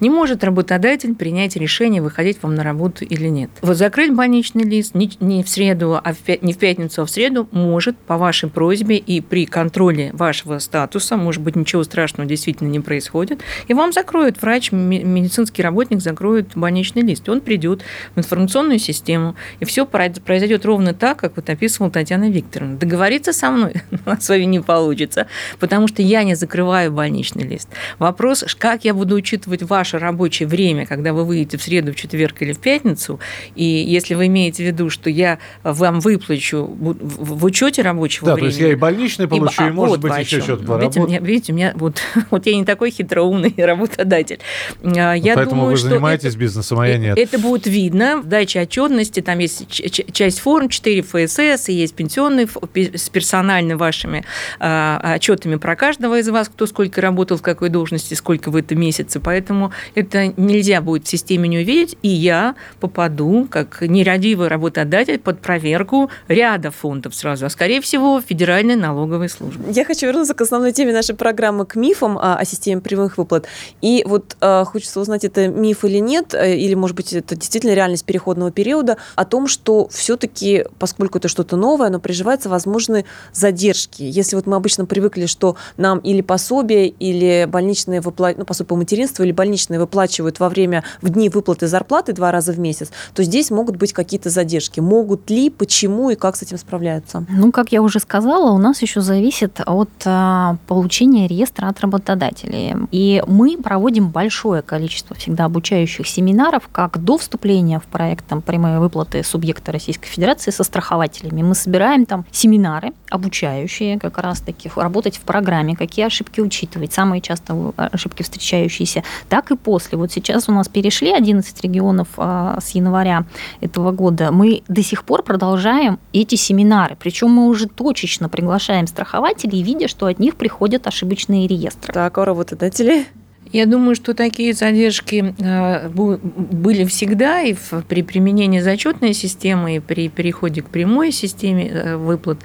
Не 0.00 0.10
может 0.10 0.44
работодатель 0.44 1.14
принять 1.14 1.56
решение, 1.56 2.02
выходить 2.02 2.42
вам 2.42 2.54
на 2.54 2.62
работу 2.62 3.04
или 3.04 3.28
нет. 3.28 3.50
Вот 3.62 3.76
закрыть 3.76 4.12
больничный 4.14 4.64
лист 4.64 4.94
не 4.94 5.42
в 5.42 5.48
среду, 5.48 5.98
а 6.02 6.12
в 6.12 6.18
не 6.42 6.52
в 6.52 6.58
пятницу, 6.58 7.02
а 7.02 7.06
в 7.06 7.10
среду 7.10 7.48
может 7.50 7.96
по 7.96 8.18
вашей 8.18 8.50
просьбе 8.50 8.96
и 8.96 9.20
при 9.20 9.46
контроле 9.46 10.10
вашего 10.12 10.58
статуса, 10.58 11.16
может 11.16 11.42
быть, 11.42 11.56
ничего 11.56 11.82
страшного 11.82 12.28
действительно 12.28 12.68
не 12.68 12.80
происходит, 12.80 13.40
и 13.68 13.74
вам 13.74 13.92
закроют 13.92 14.42
врач, 14.42 14.70
медицинский 14.72 15.62
работник 15.62 16.02
закроет 16.02 16.48
больничный 16.54 17.02
лист. 17.02 17.28
Он 17.28 17.40
придет 17.40 17.82
в 18.14 18.18
информационную 18.18 18.78
систему, 18.78 19.34
и 19.60 19.64
все 19.64 19.86
произойдет 19.86 20.66
ровно 20.66 20.92
так, 20.92 21.18
как 21.18 21.36
вот 21.36 21.48
описывала 21.48 21.90
Татьяна 21.90 22.28
Викторовна. 22.28 22.76
Договориться 22.76 23.32
со 23.32 23.50
мной 23.50 23.74
с 24.20 24.28
вами 24.28 24.44
не 24.44 24.60
получится 24.60 25.05
получится, 25.06 25.26
потому 25.58 25.88
что 25.88 26.02
я 26.02 26.24
не 26.24 26.34
закрываю 26.34 26.92
больничный 26.92 27.44
лист. 27.44 27.68
Вопрос, 27.98 28.44
как 28.58 28.84
я 28.84 28.94
буду 28.94 29.14
учитывать 29.14 29.62
ваше 29.62 29.98
рабочее 29.98 30.48
время, 30.48 30.86
когда 30.86 31.12
вы 31.12 31.24
выйдете 31.24 31.58
в 31.58 31.62
среду, 31.62 31.92
в 31.92 31.96
четверг 31.96 32.42
или 32.42 32.52
в 32.52 32.58
пятницу, 32.58 33.20
и 33.54 33.64
если 33.64 34.14
вы 34.14 34.26
имеете 34.26 34.64
в 34.64 34.66
виду, 34.66 34.90
что 34.90 35.10
я 35.10 35.38
вам 35.62 36.00
выплачу 36.00 36.66
в 36.66 37.44
учете 37.44 37.82
рабочего 37.82 38.26
да, 38.26 38.34
времени. 38.34 38.50
Да, 38.50 38.56
то 38.56 38.58
есть 38.58 38.68
я 38.68 38.72
и 38.72 38.74
больничный 38.74 39.28
получу, 39.28 39.64
и, 39.64 39.68
и 39.68 39.70
может 39.70 40.02
вот 40.02 40.10
быть 40.10 40.26
еще 40.26 40.40
что-то 40.40 40.76
видите, 40.76 41.00
меня, 41.00 41.18
видите, 41.20 41.52
у 41.52 41.56
меня 41.56 41.72
вот, 41.76 42.00
вот 42.30 42.46
я 42.46 42.56
не 42.56 42.64
такой 42.64 42.90
хитроумный 42.90 43.54
работодатель. 43.56 44.40
А, 44.82 45.14
я 45.14 45.34
Поэтому 45.34 45.62
думаю, 45.62 45.70
вы 45.72 45.76
занимаетесь 45.76 46.30
это, 46.30 46.38
бизнесом, 46.38 46.80
а 46.80 46.88
я 46.88 46.98
нет. 46.98 47.18
Это 47.18 47.38
будет 47.38 47.66
видно 47.66 48.20
в 48.20 48.26
даче 48.26 48.62
отчетности, 48.62 49.20
там 49.20 49.38
есть 49.38 49.66
часть 50.12 50.40
форм, 50.40 50.68
4 50.68 51.02
ФСС, 51.02 51.68
и 51.68 51.72
есть 51.72 51.94
пенсионные 51.94 52.48
с 52.74 53.08
персональными 53.08 53.76
вашими 53.76 54.24
а, 54.58 54.95
отчетами 55.02 55.56
про 55.56 55.76
каждого 55.76 56.18
из 56.18 56.28
вас, 56.28 56.48
кто 56.48 56.66
сколько 56.66 57.00
работал, 57.00 57.36
в 57.36 57.42
какой 57.42 57.68
должности, 57.68 58.14
сколько 58.14 58.50
в 58.50 58.56
этом 58.56 58.80
месяце. 58.80 59.20
Поэтому 59.20 59.72
это 59.94 60.32
нельзя 60.36 60.80
будет 60.80 61.06
в 61.06 61.08
системе 61.08 61.48
не 61.48 61.58
увидеть, 61.58 61.96
и 62.02 62.08
я 62.08 62.54
попаду, 62.80 63.46
как 63.50 63.82
нерадивый 63.82 64.48
работодатель, 64.48 65.18
под 65.18 65.40
проверку 65.40 66.10
ряда 66.28 66.70
фондов 66.70 67.14
сразу, 67.14 67.46
а 67.46 67.50
скорее 67.50 67.80
всего 67.80 68.20
Федеральной 68.20 68.76
налоговой 68.76 69.28
службы. 69.28 69.64
Я 69.70 69.84
хочу 69.84 70.06
вернуться 70.06 70.34
к 70.34 70.40
основной 70.40 70.72
теме 70.72 70.92
нашей 70.92 71.14
программы, 71.14 71.66
к 71.66 71.76
мифам 71.76 72.18
о, 72.18 72.36
о 72.36 72.44
системе 72.44 72.80
прямых 72.80 73.18
выплат. 73.18 73.46
И 73.80 74.04
вот 74.06 74.36
э, 74.40 74.64
хочется 74.64 75.00
узнать, 75.00 75.24
это 75.24 75.48
миф 75.48 75.84
или 75.84 75.98
нет, 75.98 76.34
э, 76.34 76.56
или, 76.56 76.74
может 76.74 76.96
быть, 76.96 77.12
это 77.12 77.36
действительно 77.36 77.74
реальность 77.74 78.04
переходного 78.04 78.50
периода, 78.50 78.96
о 79.14 79.24
том, 79.24 79.46
что 79.46 79.88
все-таки, 79.88 80.64
поскольку 80.78 81.18
это 81.18 81.28
что-то 81.28 81.56
новое, 81.56 81.90
но 81.90 82.00
приживается, 82.00 82.48
возможны 82.48 83.04
задержки. 83.32 84.02
Если 84.02 84.36
вот 84.36 84.46
мы 84.46 84.56
обычно 84.56 84.85
привыкли, 84.86 85.26
что 85.26 85.56
нам 85.76 85.98
или 85.98 86.20
пособие, 86.20 86.88
или 86.88 87.46
больничные 87.48 88.00
выплаты, 88.00 88.38
ну, 88.38 88.44
пособие 88.44 88.68
по 88.68 88.76
материнству, 88.76 89.24
или 89.24 89.32
больничные 89.32 89.78
выплачивают 89.78 90.40
во 90.40 90.48
время, 90.48 90.84
в 91.02 91.10
дни 91.10 91.28
выплаты 91.28 91.66
зарплаты 91.66 92.12
два 92.12 92.32
раза 92.32 92.52
в 92.52 92.58
месяц, 92.58 92.90
то 93.14 93.22
здесь 93.22 93.50
могут 93.50 93.76
быть 93.76 93.92
какие-то 93.92 94.30
задержки. 94.30 94.80
Могут 94.80 95.30
ли, 95.30 95.50
почему 95.50 96.10
и 96.10 96.14
как 96.14 96.36
с 96.36 96.42
этим 96.42 96.58
справляются? 96.58 97.24
Ну, 97.28 97.52
как 97.52 97.72
я 97.72 97.82
уже 97.82 98.00
сказала, 98.00 98.50
у 98.52 98.58
нас 98.58 98.82
еще 98.82 99.00
зависит 99.00 99.60
от 99.64 99.90
а, 100.04 100.56
получения 100.66 101.26
реестра 101.26 101.68
от 101.68 101.80
работодателей. 101.80 102.74
И 102.90 103.22
мы 103.26 103.56
проводим 103.58 104.10
большое 104.10 104.62
количество 104.62 105.16
всегда 105.16 105.44
обучающих 105.44 106.06
семинаров, 106.06 106.68
как 106.72 107.02
до 107.02 107.18
вступления 107.18 107.80
в 107.80 107.84
проект 107.84 108.26
там, 108.26 108.42
прямые 108.42 108.80
выплаты 108.80 109.22
субъекта 109.22 109.72
Российской 109.72 110.08
Федерации 110.08 110.50
со 110.50 110.64
страхователями. 110.64 111.42
Мы 111.42 111.54
собираем 111.54 112.06
там 112.06 112.24
семинары 112.30 112.92
обучающие 113.10 113.98
как 113.98 114.18
раз-таки, 114.18 114.68
работать 114.76 115.16
в 115.16 115.20
программе, 115.20 115.76
какие 115.76 116.06
ошибки 116.06 116.40
учитывать, 116.40 116.92
самые 116.92 117.20
часто 117.20 117.72
ошибки 117.76 118.22
встречающиеся, 118.22 119.02
так 119.28 119.50
и 119.50 119.56
после. 119.56 119.98
Вот 119.98 120.12
сейчас 120.12 120.48
у 120.48 120.52
нас 120.52 120.68
перешли 120.68 121.12
11 121.12 121.62
регионов 121.62 122.08
а, 122.16 122.58
с 122.60 122.70
января 122.70 123.24
этого 123.60 123.92
года. 123.92 124.30
Мы 124.32 124.62
до 124.68 124.82
сих 124.82 125.04
пор 125.04 125.22
продолжаем 125.22 125.98
эти 126.12 126.34
семинары, 126.34 126.96
причем 126.98 127.30
мы 127.30 127.46
уже 127.48 127.66
точечно 127.68 128.28
приглашаем 128.28 128.86
страхователей, 128.86 129.62
видя, 129.62 129.88
что 129.88 130.06
от 130.06 130.18
них 130.18 130.36
приходят 130.36 130.86
ошибочные 130.86 131.46
реестры. 131.46 131.92
Так, 131.92 132.18
а 132.18 132.24
работодатели? 132.24 133.06
Я 133.52 133.66
думаю, 133.66 133.94
что 133.94 134.14
такие 134.14 134.52
задержки 134.52 135.34
э, 135.38 135.88
были 135.88 136.84
всегда 136.84 137.42
и 137.42 137.54
при 137.88 138.02
применении 138.02 138.60
зачетной 138.60 139.14
системы, 139.14 139.76
и 139.76 139.80
при 139.80 140.08
переходе 140.08 140.62
к 140.62 140.68
прямой 140.68 141.12
системе 141.12 141.68
э, 141.68 141.96
выплат. 141.96 142.38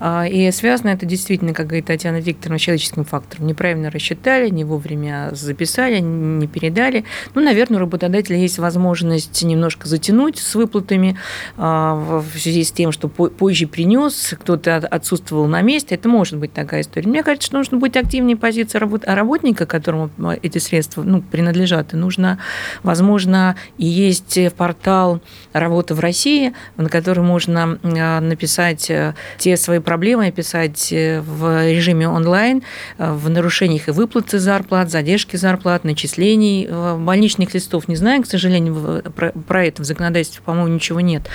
А, 0.00 0.26
и 0.26 0.50
связано 0.50 0.90
это 0.90 1.04
действительно, 1.04 1.52
как 1.52 1.66
говорит 1.66 1.86
Татьяна 1.86 2.20
Викторовна, 2.20 2.58
человеческим 2.58 3.04
фактором. 3.04 3.46
Неправильно 3.46 3.90
рассчитали, 3.90 4.48
не 4.48 4.64
вовремя 4.64 5.30
записали, 5.32 5.98
не 5.98 6.46
передали. 6.46 7.04
Ну, 7.34 7.42
наверное, 7.42 7.78
у 7.78 7.80
работодателя 7.80 8.38
есть 8.38 8.58
возможность 8.58 9.42
немножко 9.42 9.88
затянуть 9.88 10.38
с 10.38 10.54
выплатами 10.54 11.18
а, 11.56 11.94
в 12.20 12.38
связи 12.38 12.64
с 12.64 12.72
тем, 12.72 12.92
что 12.92 13.08
позже 13.08 13.66
принес, 13.66 14.34
кто-то 14.38 14.76
отсутствовал 14.76 15.46
на 15.46 15.60
месте. 15.60 15.94
Это 15.94 16.08
может 16.08 16.38
быть 16.38 16.52
такая 16.52 16.80
история. 16.80 17.08
Мне 17.08 17.22
кажется, 17.22 17.48
что 17.48 17.58
нужно 17.58 17.76
быть 17.78 17.96
активнее 17.96 18.36
позиции 18.36 18.78
работника, 18.78 19.66
которому 19.66 20.10
эти 20.46 20.58
средства 20.58 21.02
ну, 21.02 21.22
принадлежат. 21.22 21.94
И 21.94 21.96
нужно, 21.96 22.38
возможно, 22.82 23.56
и 23.78 23.86
есть 23.86 24.38
портал 24.56 25.20
«Работа 25.52 25.94
в 25.94 26.00
России», 26.00 26.52
на 26.76 26.88
который 26.88 27.22
можно 27.22 27.78
а, 27.82 28.20
написать 28.20 28.90
э, 28.90 29.14
те 29.38 29.56
свои 29.56 29.78
проблемы, 29.78 30.26
описать 30.26 30.92
э, 30.92 31.20
в 31.20 31.70
режиме 31.70 32.08
онлайн, 32.08 32.62
э, 32.98 33.12
в 33.12 33.28
нарушениях 33.28 33.88
и 33.88 33.90
выплаты 33.90 34.38
зарплат, 34.38 34.90
задержки 34.90 35.36
зарплат, 35.36 35.84
начислений 35.84 36.68
больничных 36.98 37.54
листов. 37.54 37.88
Не 37.88 37.96
знаю, 37.96 38.22
к 38.22 38.26
сожалению, 38.26 39.02
про 39.46 39.64
это 39.64 39.82
в 39.82 39.84
законодательстве, 39.84 40.42
по-моему, 40.44 40.74
ничего 40.74 41.00
нет. 41.00 41.28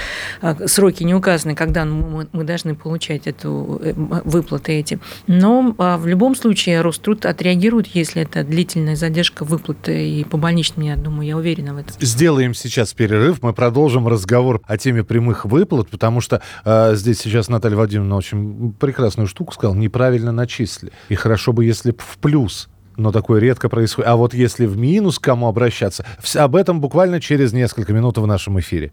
Сроки 0.66 1.04
не 1.04 1.14
указаны, 1.14 1.56
когда 1.56 1.86
мы 1.86 2.26
должны 2.44 2.76
получать 2.76 3.28
эту 3.28 3.82
выплаты 4.26 4.74
эти. 4.74 5.00
Но 5.28 5.76
а, 5.78 5.98
в 5.98 6.08
любом 6.08 6.36
случае 6.36 6.82
Роструд 6.82 7.26
отреагирует, 7.26 7.88
если 7.88 8.22
это 8.22 8.44
длительная 8.44 8.96
задержка 9.02 9.44
выплаты 9.44 10.10
и 10.10 10.24
по 10.24 10.38
больничным, 10.38 10.86
я 10.86 10.96
думаю, 10.96 11.28
я 11.28 11.36
уверена 11.36 11.74
в 11.74 11.78
этом. 11.78 11.94
Сделаем 12.00 12.54
сейчас 12.54 12.94
перерыв, 12.94 13.42
мы 13.42 13.54
продолжим 13.54 14.08
разговор 14.08 14.62
о 14.66 14.78
теме 14.78 15.04
прямых 15.04 15.46
выплат, 15.46 15.90
потому 15.90 16.22
что 16.22 16.42
э, 16.64 16.96
здесь 16.96 17.20
сейчас 17.20 17.50
Наталья 17.50 17.76
Владимировна 17.76 18.16
очень 18.16 18.74
прекрасную 18.80 19.28
штуку 19.28 19.54
сказала, 19.54 19.76
неправильно 19.76 20.32
начислили. 20.32 20.92
И 21.10 21.16
хорошо 21.16 21.52
бы, 21.52 21.66
если 21.66 21.92
в 21.98 22.18
плюс 22.20 22.70
но 22.98 23.12
такое 23.12 23.40
редко 23.40 23.70
происходит. 23.70 24.10
А 24.10 24.16
вот 24.16 24.34
если 24.34 24.66
в 24.66 24.78
минус 24.78 25.18
к 25.18 25.24
кому 25.24 25.48
обращаться, 25.48 26.06
об 26.36 26.56
этом 26.56 26.82
буквально 26.82 27.20
через 27.20 27.52
несколько 27.52 27.94
минут 27.94 28.18
в 28.18 28.28
нашем 28.28 28.60
эфире. 28.60 28.92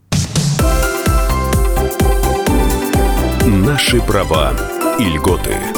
Наши 3.45 4.01
права 4.01 4.55
и 4.99 5.05
льготы. 5.05 5.78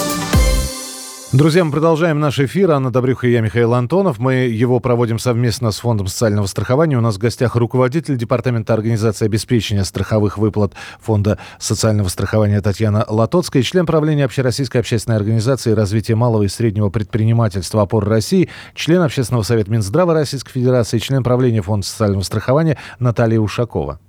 Друзья, 1.33 1.63
мы 1.63 1.71
продолжаем 1.71 2.19
наш 2.19 2.41
эфир. 2.41 2.71
Анна 2.71 2.91
Добрюха 2.91 3.25
и 3.25 3.31
я, 3.31 3.39
Михаил 3.39 3.73
Антонов. 3.73 4.19
Мы 4.19 4.33
его 4.33 4.81
проводим 4.81 5.17
совместно 5.17 5.71
с 5.71 5.79
Фондом 5.79 6.07
социального 6.07 6.45
страхования. 6.45 6.97
У 6.97 7.01
нас 7.01 7.15
в 7.15 7.19
гостях 7.19 7.55
руководитель 7.55 8.17
Департамента 8.17 8.73
организации 8.73 9.27
обеспечения 9.27 9.85
страховых 9.85 10.37
выплат 10.37 10.73
Фонда 10.99 11.39
социального 11.57 12.09
страхования 12.09 12.59
Татьяна 12.59 13.05
Латоцкая 13.07 13.63
член 13.63 13.85
правления 13.85 14.25
Общероссийской 14.25 14.81
общественной 14.81 15.15
организации 15.15 15.71
развития 15.71 16.15
малого 16.15 16.43
и 16.43 16.49
среднего 16.49 16.89
предпринимательства 16.89 17.81
«Опор 17.81 18.09
России», 18.09 18.49
член 18.75 19.01
Общественного 19.01 19.43
совета 19.43 19.71
Минздрава 19.71 20.13
Российской 20.13 20.51
Федерации, 20.51 20.97
член 20.97 21.23
правления 21.23 21.61
Фонда 21.61 21.87
социального 21.87 22.23
страхования 22.23 22.77
Наталья 22.99 23.39
Ушакова. 23.39 24.01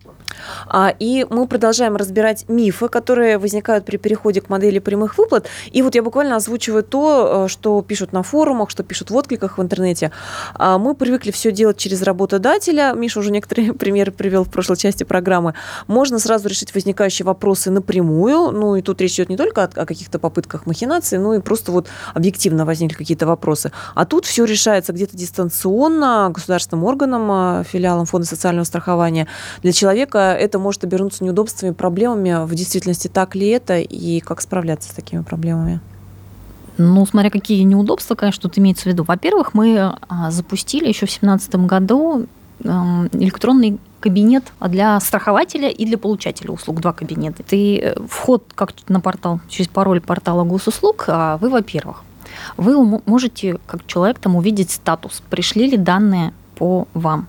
А, 0.67 0.95
и 0.99 1.27
мы 1.29 1.47
продолжаем 1.47 1.97
разбирать 1.97 2.49
мифы, 2.49 2.89
которые 2.89 3.39
возникают 3.39 3.85
при 3.85 3.97
переходе 3.97 4.41
к 4.41 4.49
модели 4.49 4.79
прямых 4.79 5.19
выплат. 5.19 5.49
И 5.71 5.83
вот 5.83 5.95
я 5.95 6.03
буквально 6.03 6.37
озвучиваю 6.37 6.83
то, 6.83 7.45
э, 7.47 7.49
что 7.49 7.83
пишут 7.83 8.13
на 8.13 8.23
форумах, 8.23 8.71
что 8.71 8.83
пишут 8.83 9.11
в 9.11 9.17
откликах 9.17 9.59
в 9.59 9.63
интернете. 9.63 10.13
А, 10.55 10.79
мы 10.79 10.95
привыкли 10.95 11.31
все 11.31 11.53
делать 11.53 11.77
через 11.77 12.03
работодателя. 12.03 12.93
Миша 12.95 13.21
уже 13.21 13.31
некоторые 13.31 13.73
примеры 13.83 14.13
привел 14.13 14.45
в 14.45 14.51
прошлой 14.51 14.77
части 14.77 15.05
программы. 15.05 15.55
Можно 15.87 16.19
сразу 16.19 16.49
решить 16.49 16.75
возникающие 16.75 17.25
вопросы 17.25 17.71
напрямую. 17.71 18.51
Ну 18.53 18.77
и 18.77 18.83
тут 18.83 19.01
речь 19.01 19.15
идет 19.15 19.29
не 19.29 19.37
только 19.37 19.65
о, 19.65 19.69
каких-то 19.69 20.19
попытках 20.19 20.67
махинации, 20.67 21.17
но 21.17 21.35
и 21.35 21.41
просто 21.41 21.73
вот 21.73 21.89
объективно 22.15 22.65
возникли 22.65 22.97
какие-то 22.97 23.27
вопросы. 23.27 23.73
А 23.95 24.05
тут 24.05 24.27
все 24.27 24.45
решается 24.45 24.93
где-то 24.93 25.17
дистанционно 25.17 26.31
государственным 26.33 26.85
органом, 26.85 27.31
а, 27.31 27.65
филиалом 27.65 28.07
Фонда 28.07 28.27
социального 28.27 28.65
страхования. 28.65 29.27
Для 29.63 29.73
человека 29.73 30.22
это 30.23 30.59
может 30.59 30.85
обернуться 30.85 31.25
неудобствами, 31.25 31.73
проблемами. 31.73 32.45
В 32.45 32.55
действительности 32.55 33.09
так 33.09 33.35
ли 33.35 33.49
это 33.49 33.79
и 33.79 34.21
как 34.21 34.41
справляться 34.41 34.91
с 34.91 34.93
такими 34.93 35.23
проблемами? 35.23 35.81
Ну, 36.79 37.05
смотря 37.07 37.31
какие 37.31 37.63
неудобства, 37.63 38.15
конечно, 38.15 38.43
тут 38.43 38.59
имеется 38.59 38.85
в 38.85 38.87
виду. 38.87 39.05
Во-первых, 39.05 39.55
мы 39.55 39.95
а, 40.09 40.31
запустили 40.31 40.89
еще 40.89 41.07
в 41.07 41.11
2017 41.11 41.55
году 41.67 42.27
электронный 42.65 43.79
кабинет 44.01 44.53
для 44.61 44.99
страхователя 45.01 45.69
и 45.69 45.85
для 45.85 45.99
получателя 45.99 46.51
услуг, 46.51 46.81
два 46.81 46.93
кабинета. 46.93 47.43
Ты 47.43 47.79
э, 47.79 47.97
вход 48.09 48.45
как 48.55 48.73
на 48.89 49.01
портал, 49.01 49.41
через 49.49 49.69
пароль 49.69 50.01
портала 50.01 50.45
госуслуг, 50.45 51.05
а 51.09 51.39
вы, 51.39 51.51
во-первых, 51.51 52.03
вы 52.57 53.01
можете, 53.07 53.59
как 53.67 53.87
человек, 53.87 54.19
там 54.19 54.37
увидеть 54.37 54.71
статус, 54.71 55.23
пришли 55.31 55.71
ли 55.71 55.77
данные 55.77 56.33
по 56.57 56.89
вам 56.95 57.27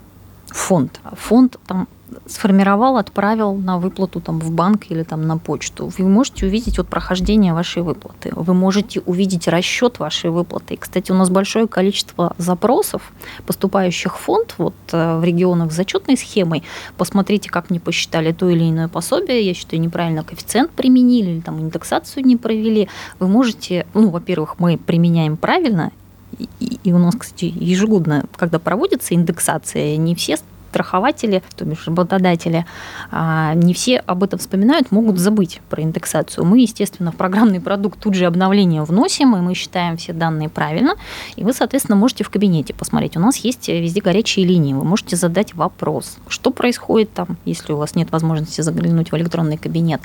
фонд. 0.48 1.00
Фонд 1.14 1.58
там 1.68 1.88
сформировал, 2.26 2.98
отправил 2.98 3.56
на 3.56 3.78
выплату 3.78 4.22
там, 4.22 4.40
в 4.40 4.52
банк 4.52 4.92
или 4.92 5.04
там, 5.04 5.28
на 5.28 5.38
почту. 5.38 5.92
Вы 5.98 6.08
можете 6.08 6.46
увидеть 6.46 6.78
вот 6.78 6.88
прохождение 6.88 7.54
вашей 7.54 7.82
выплаты. 7.82 8.32
Вы 8.36 8.54
можете 8.54 9.02
увидеть 9.02 9.48
расчет 9.48 10.00
вашей 10.00 10.30
выплаты. 10.30 10.74
И, 10.76 10.78
кстати, 10.78 11.12
у 11.12 11.16
нас 11.16 11.30
большое 11.30 11.68
количество 11.68 12.34
запросов, 12.38 13.12
поступающих 13.46 14.18
в 14.18 14.22
фонд 14.22 14.56
вот, 14.58 14.76
э, 14.92 15.18
в 15.20 15.24
регионах 15.24 15.72
с 15.72 15.76
зачетной 15.76 16.18
схемой. 16.18 16.64
Посмотрите, 16.98 17.50
как 17.50 17.70
мне 17.70 17.80
посчитали 17.80 18.32
то 18.32 18.50
или 18.50 18.70
иное 18.70 18.88
пособие. 18.88 19.46
Я 19.46 19.54
считаю, 19.54 19.82
неправильно 19.82 20.24
коэффициент 20.24 20.72
применили 20.72 21.32
или 21.32 21.40
там 21.42 21.60
индексацию 21.60 22.26
не 22.26 22.38
провели. 22.38 22.90
Вы 23.20 23.28
можете, 23.28 23.86
ну, 23.94 24.10
во-первых, 24.10 24.60
мы 24.60 24.78
применяем 24.78 25.38
правильно, 25.38 25.92
и, 26.38 26.80
и 26.84 26.94
у 26.94 26.98
нас, 26.98 27.16
кстати, 27.16 27.54
ежегодно, 27.56 28.26
когда 28.36 28.60
проводится 28.60 29.14
индексация, 29.14 29.98
не 29.98 30.16
все 30.16 30.38
страхователи, 30.74 31.44
то 31.56 31.66
бишь 31.66 31.86
работодатели, 31.86 32.66
а, 33.12 33.54
не 33.54 33.76
все 33.76 33.98
об 34.00 34.24
этом 34.24 34.40
вспоминают, 34.40 34.92
могут 34.92 35.20
забыть 35.20 35.62
про 35.70 35.84
индексацию. 35.84 36.46
Мы, 36.46 36.62
естественно, 36.62 37.12
в 37.12 37.16
программный 37.16 37.62
продукт 37.62 38.00
тут 38.00 38.16
же 38.16 38.26
обновление 38.26 38.82
вносим, 38.82 39.36
и 39.36 39.42
мы 39.42 39.54
считаем 39.54 39.98
все 39.98 40.14
данные 40.14 40.50
правильно, 40.50 40.96
и 41.36 41.44
вы, 41.44 41.54
соответственно, 41.54 41.96
можете 41.96 42.24
в 42.24 42.30
кабинете 42.32 42.74
посмотреть. 42.74 43.16
У 43.18 43.20
нас 43.20 43.38
есть 43.38 43.68
везде 43.68 44.02
горячие 44.02 44.48
линии, 44.48 44.74
вы 44.74 44.84
можете 44.84 45.16
задать 45.16 45.54
вопрос, 45.54 46.18
что 46.28 46.50
происходит 46.50 47.14
там, 47.14 47.38
если 47.46 47.74
у 47.74 47.78
вас 47.78 47.94
нет 47.96 48.12
возможности 48.12 48.62
заглянуть 48.62 49.12
в 49.12 49.16
электронный 49.16 49.58
кабинет. 49.58 50.02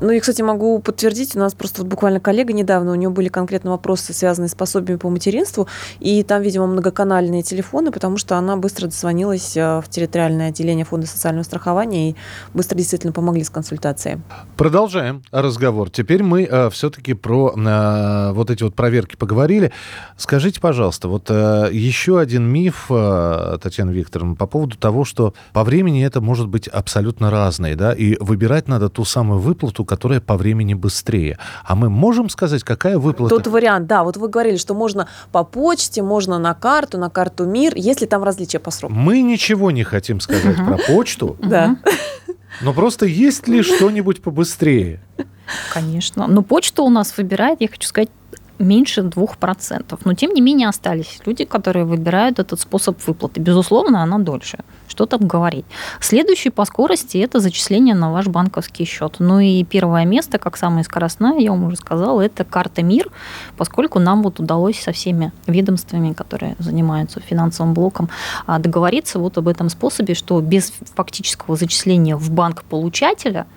Ну 0.00 0.10
и, 0.12 0.20
кстати, 0.20 0.40
могу 0.40 0.78
подтвердить, 0.78 1.36
у 1.36 1.38
нас 1.38 1.52
просто 1.54 1.82
вот 1.82 1.90
буквально 1.90 2.20
коллега 2.20 2.54
недавно, 2.54 2.92
у 2.92 2.94
нее 2.94 3.10
были 3.10 3.28
конкретно 3.28 3.72
вопросы, 3.72 4.14
связанные 4.14 4.48
с 4.48 4.54
пособиями 4.54 4.98
по 4.98 5.10
материнству, 5.10 5.68
и 6.00 6.22
там, 6.22 6.40
видимо, 6.40 6.66
многоканальные 6.66 7.42
телефоны, 7.42 7.92
потому 7.92 8.16
что 8.16 8.36
она 8.36 8.56
быстро 8.56 8.86
дозвонилась 8.86 9.56
э, 9.58 9.80
в 9.80 9.88
территориальное 9.90 10.48
отделение 10.48 10.86
Фонда 10.86 11.06
социального 11.06 11.44
страхования 11.44 12.10
и 12.10 12.16
быстро 12.54 12.76
действительно 12.76 13.12
помогли 13.12 13.44
с 13.44 13.50
консультацией. 13.50 14.22
Продолжаем 14.56 15.22
разговор. 15.32 15.90
Теперь 15.90 16.22
мы 16.22 16.44
э, 16.44 16.70
все-таки 16.70 17.12
про 17.12 17.52
э, 17.54 18.32
вот 18.32 18.50
эти 18.50 18.62
вот 18.62 18.74
проверки 18.74 19.16
поговорили. 19.16 19.70
Скажите, 20.16 20.60
пожалуйста, 20.60 21.08
вот 21.08 21.26
э, 21.28 21.68
еще 21.72 22.18
один 22.18 22.44
миф, 22.44 22.86
э, 22.88 23.58
Татьяна 23.62 23.90
Викторовна, 23.90 24.34
по 24.34 24.46
поводу 24.46 24.78
того, 24.78 25.04
что 25.04 25.34
по 25.52 25.62
времени 25.62 26.02
это 26.02 26.22
может 26.22 26.48
быть 26.48 26.68
абсолютно 26.68 27.30
разное, 27.30 27.76
да, 27.76 27.92
и 27.92 28.16
выбирать 28.18 28.66
надо 28.66 28.88
ту 28.88 29.04
самую 29.04 29.40
выплату, 29.40 29.84
которая 29.90 30.20
по 30.20 30.36
времени 30.36 30.74
быстрее. 30.74 31.36
А 31.64 31.74
мы 31.74 31.90
можем 31.90 32.28
сказать, 32.28 32.62
какая 32.62 32.96
выплата? 32.96 33.34
Тот 33.34 33.48
вариант, 33.48 33.88
да, 33.88 34.04
вот 34.04 34.16
вы 34.16 34.28
говорили, 34.28 34.56
что 34.56 34.72
можно 34.72 35.08
по 35.32 35.42
почте, 35.42 36.00
можно 36.00 36.38
на 36.38 36.54
карту, 36.54 36.96
на 36.96 37.10
карту 37.10 37.44
МИР, 37.44 37.72
если 37.74 38.06
там 38.06 38.22
различия 38.22 38.60
по 38.60 38.70
срокам. 38.70 38.96
Мы 38.96 39.20
ничего 39.20 39.72
не 39.72 39.82
хотим 39.82 40.20
сказать 40.20 40.56
про 40.64 40.78
почту, 40.86 41.36
Да. 41.42 41.76
но 42.62 42.72
просто 42.72 43.04
есть 43.04 43.48
ли 43.48 43.62
что-нибудь 43.62 44.22
побыстрее? 44.22 45.00
Конечно. 45.74 46.28
Но 46.28 46.42
почта 46.42 46.82
у 46.82 46.88
нас 46.88 47.16
выбирает, 47.18 47.60
я 47.60 47.66
хочу 47.66 47.88
сказать, 47.88 48.10
меньше 48.60 49.00
2%. 49.00 49.98
Но, 50.04 50.14
тем 50.14 50.34
не 50.34 50.40
менее, 50.40 50.68
остались 50.68 51.20
люди, 51.26 51.44
которые 51.44 51.84
выбирают 51.84 52.38
этот 52.38 52.60
способ 52.60 52.96
выплаты. 53.06 53.40
Безусловно, 53.40 54.02
она 54.02 54.18
дольше. 54.18 54.58
Что 54.88 55.06
там 55.06 55.20
говорить. 55.26 55.64
Следующий 56.00 56.50
по 56.50 56.64
скорости– 56.64 57.18
это 57.18 57.40
зачисление 57.40 57.94
на 57.94 58.12
ваш 58.12 58.26
банковский 58.26 58.84
счет. 58.84 59.16
Ну 59.18 59.40
и 59.40 59.64
первое 59.64 60.04
место, 60.04 60.38
как 60.38 60.56
самое 60.56 60.84
скоростное, 60.84 61.38
я 61.38 61.50
вам 61.50 61.64
уже 61.64 61.76
сказала, 61.76 62.20
это 62.20 62.44
карта 62.44 62.82
МИР, 62.82 63.10
поскольку 63.56 63.98
нам 63.98 64.22
вот 64.22 64.40
удалось 64.40 64.80
со 64.80 64.92
всеми 64.92 65.32
ведомствами, 65.46 66.12
которые 66.12 66.56
занимаются 66.58 67.20
финансовым 67.20 67.74
блоком, 67.74 68.08
а, 68.46 68.58
договориться 68.58 69.18
вот 69.18 69.38
об 69.38 69.48
этом 69.48 69.68
способе, 69.70 70.14
что 70.14 70.40
без 70.40 70.72
фактического 70.94 71.56
зачисления 71.56 72.16
в 72.16 72.30
банк 72.30 72.62
получателя– 72.64 73.46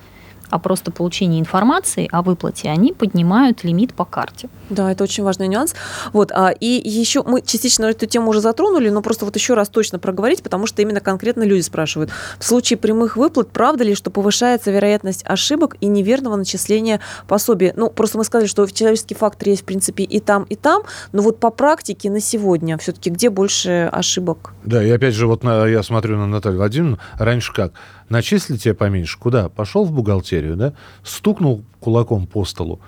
а 0.54 0.60
просто 0.60 0.92
получение 0.92 1.40
информации 1.40 2.08
о 2.12 2.22
выплате, 2.22 2.70
они 2.70 2.94
поднимают 2.94 3.64
лимит 3.64 3.96
по 3.96 4.06
карте. 4.06 4.50
Да, 4.70 4.92
это 4.92 5.04
очень 5.04 5.24
важный 5.24 5.48
нюанс. 5.48 5.74
Вот, 6.14 6.32
а, 6.32 6.52
и 6.52 6.68
еще 6.88 7.24
мы 7.24 7.42
частично 7.42 7.86
эту 7.86 8.06
тему 8.06 8.30
уже 8.30 8.40
затронули, 8.40 8.90
но 8.90 9.02
просто 9.02 9.26
вот 9.26 9.36
еще 9.36 9.56
раз 9.56 9.70
точно 9.70 9.98
проговорить, 9.98 10.44
потому 10.44 10.68
что 10.68 10.84
именно 10.84 11.00
конкретно 11.00 11.42
люди 11.42 11.62
спрашивают. 11.62 12.12
В 12.38 12.46
случае 12.46 12.78
прямых 12.78 13.18
выплат, 13.18 13.50
правда 13.50 13.84
ли, 13.84 13.96
что 13.96 14.12
повышается 14.12 14.70
вероятность 14.70 15.24
ошибок 15.26 15.76
и 15.82 15.88
неверного 15.88 16.36
начисления 16.36 17.00
пособия? 17.28 17.74
Ну, 17.76 17.90
просто 17.90 18.20
мы 18.20 18.24
сказали, 18.24 18.48
что 18.48 18.68
человеческий 18.68 19.16
фактор 19.16 19.50
есть, 19.50 19.64
в 19.64 19.66
принципе, 19.66 20.04
и 20.04 20.20
там, 20.20 20.44
и 20.44 20.56
там, 20.56 20.84
но 21.14 21.24
вот 21.24 21.40
по 21.40 21.50
практике 21.50 22.12
на 22.12 22.20
сегодня 22.20 22.78
все-таки 22.78 23.10
где 23.10 23.32
больше 23.32 23.90
ошибок? 23.92 24.54
Да, 24.64 24.84
и 24.84 24.92
опять 24.92 25.16
же, 25.16 25.26
вот 25.26 25.44
на, 25.44 25.66
я 25.66 25.82
смотрю 25.82 26.18
на 26.18 26.28
Наталью 26.28 26.60
Владимировну, 26.60 27.00
раньше 27.18 27.52
как? 27.54 27.74
Начислили 28.10 28.58
тебе 28.58 28.76
поменьше, 28.76 29.18
куда? 29.18 29.50
Пошел 29.50 29.86
в 29.86 29.92
бухгалтерию, 29.92 30.43
да? 30.56 30.74
Стукнул 31.04 31.64
кулаком 31.80 32.28
по 32.28 32.46
столу, 32.46 32.80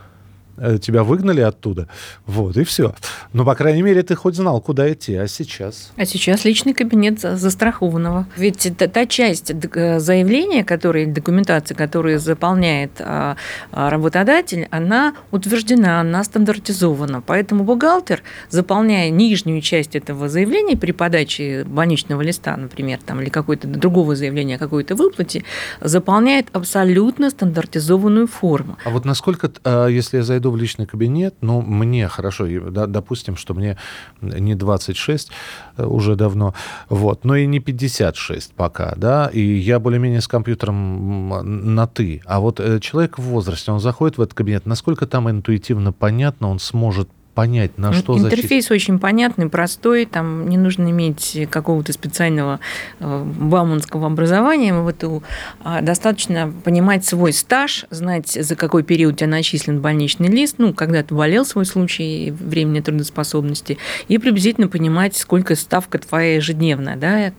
тебя 0.82 1.04
выгнали 1.04 1.42
оттуда, 1.42 1.88
вот, 2.26 2.58
и 2.58 2.64
все. 2.64 2.94
Но, 3.34 3.46
по 3.46 3.56
крайней 3.56 3.82
мере, 3.82 4.04
ты 4.04 4.16
хоть 4.16 4.36
знал, 4.36 4.62
куда 4.62 4.92
идти, 4.92 5.16
а 5.16 5.28
сейчас? 5.28 5.92
А 5.98 6.06
сейчас 6.06 6.46
личный 6.46 6.74
кабинет 6.74 7.20
за- 7.20 7.36
застрахованного. 7.36 8.28
Ведь 8.38 8.72
та, 8.78 8.88
та 8.88 9.06
часть 9.06 9.52
э, 9.52 10.00
заявления, 10.00 10.64
которая, 10.64 11.06
документации, 11.06 11.74
которую 11.74 12.20
заполняет 12.20 12.92
а, 13.00 13.36
а, 13.72 13.90
работодатель, 13.90 14.68
она 14.72 15.14
утверждена, 15.32 16.00
она 16.02 16.24
стандартизована. 16.24 17.22
Поэтому 17.22 17.64
бухгалтер, 17.64 18.24
заполняя 18.50 19.10
нижнюю 19.10 19.62
часть 19.62 19.96
этого 19.96 20.30
заявления 20.30 20.78
при 20.78 20.92
подаче 20.92 21.64
больничного 21.66 22.22
листа, 22.22 22.58
например, 22.58 23.00
там, 23.06 23.22
или 23.22 23.30
какой-то 23.30 23.68
другого 23.68 24.16
заявления 24.16 24.56
о 24.56 24.60
какой-то 24.60 24.96
выплате, 24.96 25.44
заполняет 25.82 26.48
абсолютно 26.54 27.30
стандартизованную 27.30 28.28
форму. 28.28 28.78
А 28.86 28.90
вот 28.90 29.06
насколько, 29.06 29.52
э, 29.64 29.88
если 29.92 30.18
я 30.18 30.24
зайду 30.24 30.45
в 30.52 30.58
личный 30.58 30.86
кабинет, 30.86 31.36
ну, 31.42 31.62
мне 31.62 32.08
хорошо, 32.08 32.48
допустим, 32.70 33.36
что 33.38 33.54
мне 33.54 33.78
не 34.22 34.56
26 34.56 35.32
э, 35.78 35.86
уже 35.86 36.16
давно, 36.16 36.54
вот, 36.90 37.26
но 37.26 37.36
и 37.36 37.46
не 37.46 37.60
56 37.60 38.54
пока, 38.54 38.94
да, 38.96 39.30
и 39.32 39.42
я 39.42 39.80
более-менее 39.80 40.22
с 40.22 40.28
компьютером 40.28 41.74
на 41.74 41.88
«ты». 41.88 42.22
А 42.26 42.40
вот 42.40 42.60
э, 42.60 42.80
человек 42.80 43.18
в 43.18 43.24
возрасте, 43.24 43.72
он 43.72 43.80
заходит 43.80 44.18
в 44.18 44.22
этот 44.22 44.34
кабинет, 44.34 44.66
насколько 44.66 45.06
там 45.08 45.30
интуитивно 45.30 45.92
понятно, 45.92 46.50
он 46.50 46.60
сможет 46.60 47.10
понять, 47.36 47.78
на 47.78 47.94
что 47.94 48.14
зачислить? 48.18 48.40
Интерфейс 48.40 48.72
очень 48.72 48.98
понятный, 48.98 49.50
простой, 49.50 50.06
там 50.06 50.50
не 50.50 50.58
нужно 50.58 50.90
иметь 50.90 51.38
какого-то 51.52 51.94
специального 51.94 52.60
э, 53.00 53.24
бауманского 53.24 54.08
образования, 54.08 54.74
в 54.74 54.88
эту, 54.88 55.22
а, 55.64 55.82
достаточно 55.82 56.52
понимать 56.64 57.06
свой 57.06 57.34
стаж, 57.34 57.86
знать, 57.92 58.30
за 58.30 58.56
какой 58.56 58.84
период 58.84 59.14
у 59.14 59.18
тебя 59.18 59.28
начислен 59.28 59.82
больничный 59.82 60.30
лист, 60.30 60.56
ну, 60.58 60.74
когда 60.74 61.04
ты 61.04 61.14
болел 61.14 61.46
свой 61.46 61.66
случай 61.66 62.32
временной 62.32 62.82
трудоспособности, 62.82 63.78
и 64.08 64.18
приблизительно 64.18 64.68
понимать, 64.68 65.16
сколько 65.18 65.56
ставка 65.56 66.00
твоя 66.00 66.36
ежедневная, 66.36 66.96
да, 66.96 67.32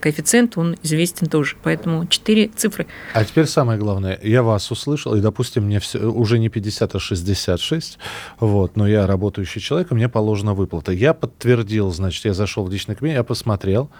коэффициент, 0.00 0.58
он 0.58 0.76
известен 0.82 1.28
тоже, 1.28 1.56
поэтому 1.62 2.06
четыре 2.06 2.48
цифры. 2.48 2.86
А 3.14 3.24
теперь 3.24 3.46
самое 3.46 3.78
главное, 3.78 4.18
я 4.22 4.42
вас 4.42 4.70
услышал, 4.72 5.14
и, 5.14 5.20
допустим, 5.20 5.64
мне 5.64 5.78
всё- 5.78 6.10
уже 6.10 6.38
не 6.40 6.48
50, 6.48 6.94
а 6.96 6.98
66, 6.98 7.98
вот, 8.40 8.76
но 8.76 8.88
я 8.88 9.06
работающий 9.44 9.60
человек, 9.60 9.92
и 9.92 9.94
мне 9.94 10.08
положена 10.08 10.54
выплата. 10.54 10.92
Я 10.92 11.14
подтвердил, 11.14 11.92
значит, 11.92 12.24
я 12.24 12.34
зашел 12.34 12.64
в 12.64 12.70
личный 12.70 12.94
кабинет, 12.94 13.16
я 13.16 13.24
посмотрел, 13.24 13.90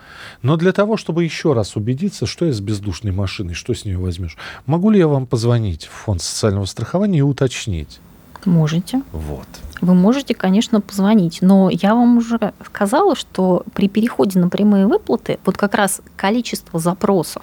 но 0.42 0.56
для 0.56 0.72
того, 0.72 0.96
чтобы 0.96 1.24
еще 1.24 1.52
раз 1.52 1.76
убедиться, 1.76 2.26
что 2.26 2.46
я 2.46 2.52
с 2.52 2.60
бездушной 2.60 3.12
машиной, 3.12 3.54
что 3.54 3.74
с 3.74 3.84
нее 3.84 3.98
возьмешь, 3.98 4.36
могу 4.66 4.90
ли 4.90 4.98
я 4.98 5.06
вам 5.06 5.26
позвонить 5.26 5.84
в 5.84 5.90
фонд 5.90 6.22
социального 6.22 6.64
страхования 6.66 7.18
и 7.18 7.22
уточнить? 7.22 8.00
Можете. 8.46 9.02
Вот. 9.12 9.46
Вы 9.80 9.94
можете, 9.94 10.34
конечно, 10.34 10.80
позвонить, 10.80 11.38
но 11.40 11.70
я 11.70 11.94
вам 11.94 12.18
уже 12.18 12.52
сказала, 12.66 13.16
что 13.16 13.64
при 13.74 13.88
переходе 13.88 14.38
на 14.38 14.48
прямые 14.48 14.86
выплаты 14.86 15.38
вот 15.44 15.56
как 15.56 15.74
раз 15.74 16.00
количество 16.16 16.78
запросов 16.78 17.42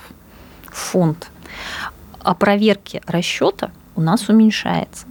в 0.66 0.76
фонд 0.76 1.32
о 2.20 2.34
проверке 2.36 3.02
расчета 3.08 3.72
у 3.96 4.02
нас 4.02 4.30
уменьшается. 4.30 5.08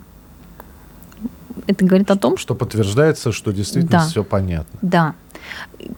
Это 1.70 1.85
говорит 1.85 2.11
о 2.11 2.16
том, 2.16 2.37
что 2.37 2.54
подтверждается, 2.56 3.30
что 3.30 3.52
действительно 3.52 4.00
Да. 4.00 4.06
все 4.06 4.24
понятно. 4.24 4.78
да. 4.83 5.14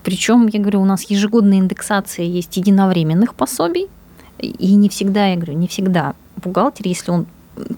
Причем, 0.05 0.47
я 0.47 0.61
говорю, 0.61 0.83
у 0.83 0.85
нас 0.85 1.03
ежегодная 1.05 1.59
индексация 1.59 2.27
есть 2.27 2.57
единовременных 2.57 3.35
пособий, 3.35 3.89
и 4.39 4.75
не 4.75 4.89
всегда, 4.89 5.29
я 5.29 5.37
говорю, 5.37 5.55
не 5.55 5.67
всегда 5.67 6.15
бухгалтер, 6.37 6.87
если 6.87 7.11
он 7.11 7.27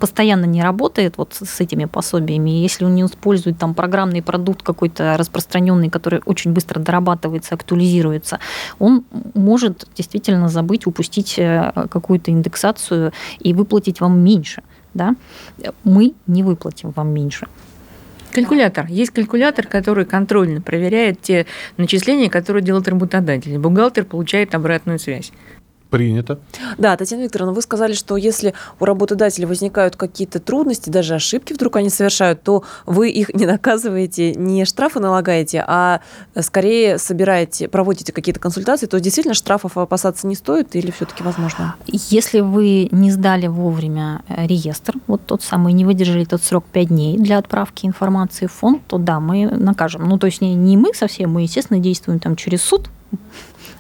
постоянно 0.01 0.45
не 0.45 0.63
работает 0.63 1.19
вот 1.19 1.35
с 1.35 1.61
этими 1.61 1.85
пособиями, 1.87 2.51
если 2.51 2.85
он 2.85 2.95
не 2.95 3.03
использует 3.03 3.59
там 3.59 3.75
программный 3.75 4.23
продукт 4.23 4.63
какой-то 4.63 5.17
распространенный, 5.17 5.89
который 5.91 6.21
очень 6.27 6.53
быстро 6.53 6.81
дорабатывается, 6.81 7.55
актуализируется, 7.55 8.39
он 8.79 9.05
может 9.35 9.87
действительно 9.97 10.49
забыть, 10.49 10.87
упустить 10.87 11.39
э, 11.39 11.73
какую-то 11.91 12.31
индексацию 12.31 13.13
и 13.41 13.53
выплатить 13.55 14.01
вам 14.01 14.19
меньше. 14.21 14.63
Да? 14.95 15.17
Мы 15.83 16.15
не 16.27 16.43
выплатим 16.43 16.91
вам 16.91 17.09
меньше. 17.09 17.49
Калькулятор. 18.35 18.87
Есть 18.89 19.13
калькулятор, 19.13 19.69
который 19.69 20.05
контрольно 20.05 20.61
проверяет 20.61 21.23
те 21.23 21.47
начисления, 21.77 22.29
которые 22.29 22.65
делает 22.65 22.89
работодатель. 22.89 23.57
Бухгалтер 23.59 24.05
получает 24.05 24.57
обратную 24.57 24.99
связь. 24.99 25.31
Принято. 25.95 26.41
Да, 26.77 26.97
Татьяна 26.97 27.23
Викторовна, 27.23 27.53
вы 27.53 27.63
сказали, 27.63 27.93
что 27.93 28.17
если 28.17 28.53
у 28.81 28.85
работодателя 28.85 29.47
возникают 29.47 29.95
какие-то 29.95 30.41
трудности, 30.41 30.91
даже 30.91 31.15
ошибки 31.15 31.53
вдруг 31.53 31.77
они 31.77 31.89
совершают, 31.89 32.43
то 32.43 32.65
вы 32.85 33.11
их 33.11 33.33
не 33.33 33.47
наказываете, 33.47 34.35
не 34.35 34.65
штрафы 34.65 34.99
налагаете, 34.99 35.65
а 35.65 36.01
скорее 36.41 36.99
собираете, 36.99 37.69
проводите 37.69 38.13
какие-то 38.13 38.41
консультации, 38.41 38.87
то 38.87 38.99
действительно 38.99 39.35
штрафов 39.35 39.79
опасаться 39.79 40.27
не 40.27 40.35
стоит 40.35 40.75
или 40.75 40.91
все-таки 40.91 41.23
возможно? 41.23 41.77
Если 41.87 42.41
вы 42.41 42.89
не 42.91 43.13
сдали 43.13 43.47
вовремя 43.47 44.23
э, 44.27 44.49
реестр, 44.49 44.95
вот 45.07 45.25
тот 45.25 45.45
самый, 45.45 45.73
не 45.75 45.85
выдержали 45.85 46.25
тот 46.25 46.43
срок 46.43 46.65
5 46.73 46.89
дней 46.89 47.19
для 47.19 47.39
отправки 47.39 47.87
информации 47.87 48.47
в 48.47 48.53
фонд, 48.53 48.83
то 48.89 48.99
да, 48.99 49.21
мы 49.21 49.49
накажем. 49.49 50.09
Ну, 50.09 50.19
то 50.19 50.27
есть 50.27 50.41
не, 50.41 50.57
не 50.57 50.77
мы 50.77 50.93
совсем, 50.93 51.31
мы, 51.31 51.43
естественно, 51.43 51.79
действуем 51.79 52.19
там 52.19 52.35
через 52.35 52.63
суд, 52.63 52.91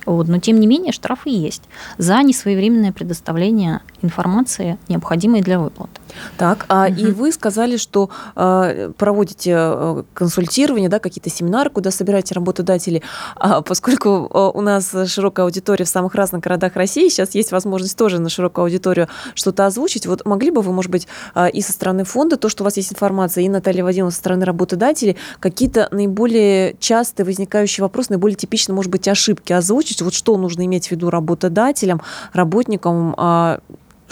Вот. 0.06 0.28
Но, 0.28 0.38
тем 0.38 0.60
не 0.60 0.66
менее, 0.66 0.92
штрафы 0.92 1.30
есть 1.30 1.62
за 1.98 2.22
несвоевременное 2.22 2.92
предоставление 2.92 3.80
информации, 4.02 4.78
необходимой 4.88 5.40
для 5.40 5.58
выплаты. 5.58 6.00
Так, 6.36 6.66
а 6.68 6.86
угу. 6.86 6.94
и 6.94 7.12
вы 7.12 7.32
сказали, 7.32 7.76
что 7.76 8.10
э, 8.36 8.92
проводите 8.96 9.54
э, 9.56 10.02
консультирование, 10.14 10.88
да, 10.88 10.98
какие-то 10.98 11.30
семинары, 11.30 11.70
куда 11.70 11.90
собираете 11.90 12.34
работодателей. 12.34 13.02
А 13.36 13.62
поскольку 13.62 14.30
э, 14.32 14.50
у 14.54 14.60
нас 14.60 14.94
широкая 15.06 15.46
аудитория 15.46 15.84
в 15.84 15.88
самых 15.88 16.14
разных 16.14 16.42
городах 16.42 16.76
России, 16.76 17.08
сейчас 17.08 17.34
есть 17.34 17.52
возможность 17.52 17.96
тоже 17.96 18.20
на 18.20 18.28
широкую 18.28 18.64
аудиторию 18.64 19.08
что-то 19.34 19.66
озвучить. 19.66 20.06
Вот 20.06 20.24
могли 20.24 20.50
бы 20.50 20.62
вы, 20.62 20.72
может 20.72 20.90
быть, 20.90 21.06
э, 21.34 21.50
и 21.50 21.60
со 21.60 21.72
стороны 21.72 22.04
фонда, 22.04 22.36
то, 22.36 22.48
что 22.48 22.62
у 22.62 22.64
вас 22.64 22.76
есть 22.76 22.92
информация, 22.92 23.44
и 23.44 23.48
Наталья 23.48 23.84
Вадимовна 23.84 24.10
со 24.10 24.18
стороны 24.18 24.44
работодателей, 24.44 25.16
какие-то 25.40 25.88
наиболее 25.90 26.76
частые 26.78 27.26
возникающие 27.26 27.82
вопросы, 27.82 28.10
наиболее 28.10 28.36
типичные, 28.36 28.74
может 28.74 28.90
быть, 28.90 29.08
ошибки 29.08 29.52
озвучить? 29.52 30.02
Вот 30.02 30.14
что 30.14 30.36
нужно 30.36 30.64
иметь 30.64 30.88
в 30.88 30.90
виду 30.90 31.10
работодателям, 31.10 32.02
работникам, 32.32 33.14
э, 33.16 33.58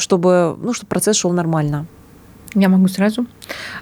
чтобы, 0.02 0.56
ну, 0.58 0.72
чтобы 0.74 0.88
процесс 0.90 1.16
шел 1.16 1.32
нормально? 1.32 1.86
Я 2.54 2.68
могу 2.68 2.86
сразу. 2.88 3.26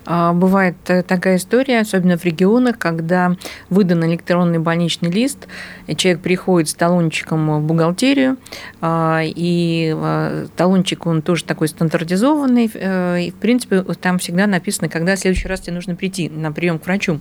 А, 0.06 0.32
бывает 0.32 0.76
э, 0.86 1.02
такая 1.02 1.36
история, 1.36 1.80
особенно 1.80 2.16
в 2.16 2.24
регионах, 2.24 2.78
когда 2.78 3.36
выдан 3.68 4.04
электронный 4.04 4.60
больничный 4.60 5.10
лист, 5.10 5.48
человек 5.96 6.22
приходит 6.22 6.68
с 6.68 6.74
талончиком 6.74 7.60
в 7.60 7.66
бухгалтерию, 7.66 8.36
а, 8.80 9.22
и 9.24 9.92
а, 9.96 10.46
талончик, 10.56 11.06
он 11.06 11.22
тоже 11.22 11.44
такой 11.44 11.66
стандартизованный, 11.66 12.70
э, 12.72 13.22
и, 13.22 13.30
в 13.32 13.34
принципе, 13.34 13.82
там 14.00 14.18
всегда 14.18 14.46
написано, 14.46 14.88
когда 14.88 15.16
в 15.16 15.18
следующий 15.18 15.48
раз 15.48 15.60
тебе 15.60 15.74
нужно 15.74 15.96
прийти 15.96 16.28
на 16.28 16.52
прием 16.52 16.78
к 16.78 16.86
врачу, 16.86 17.18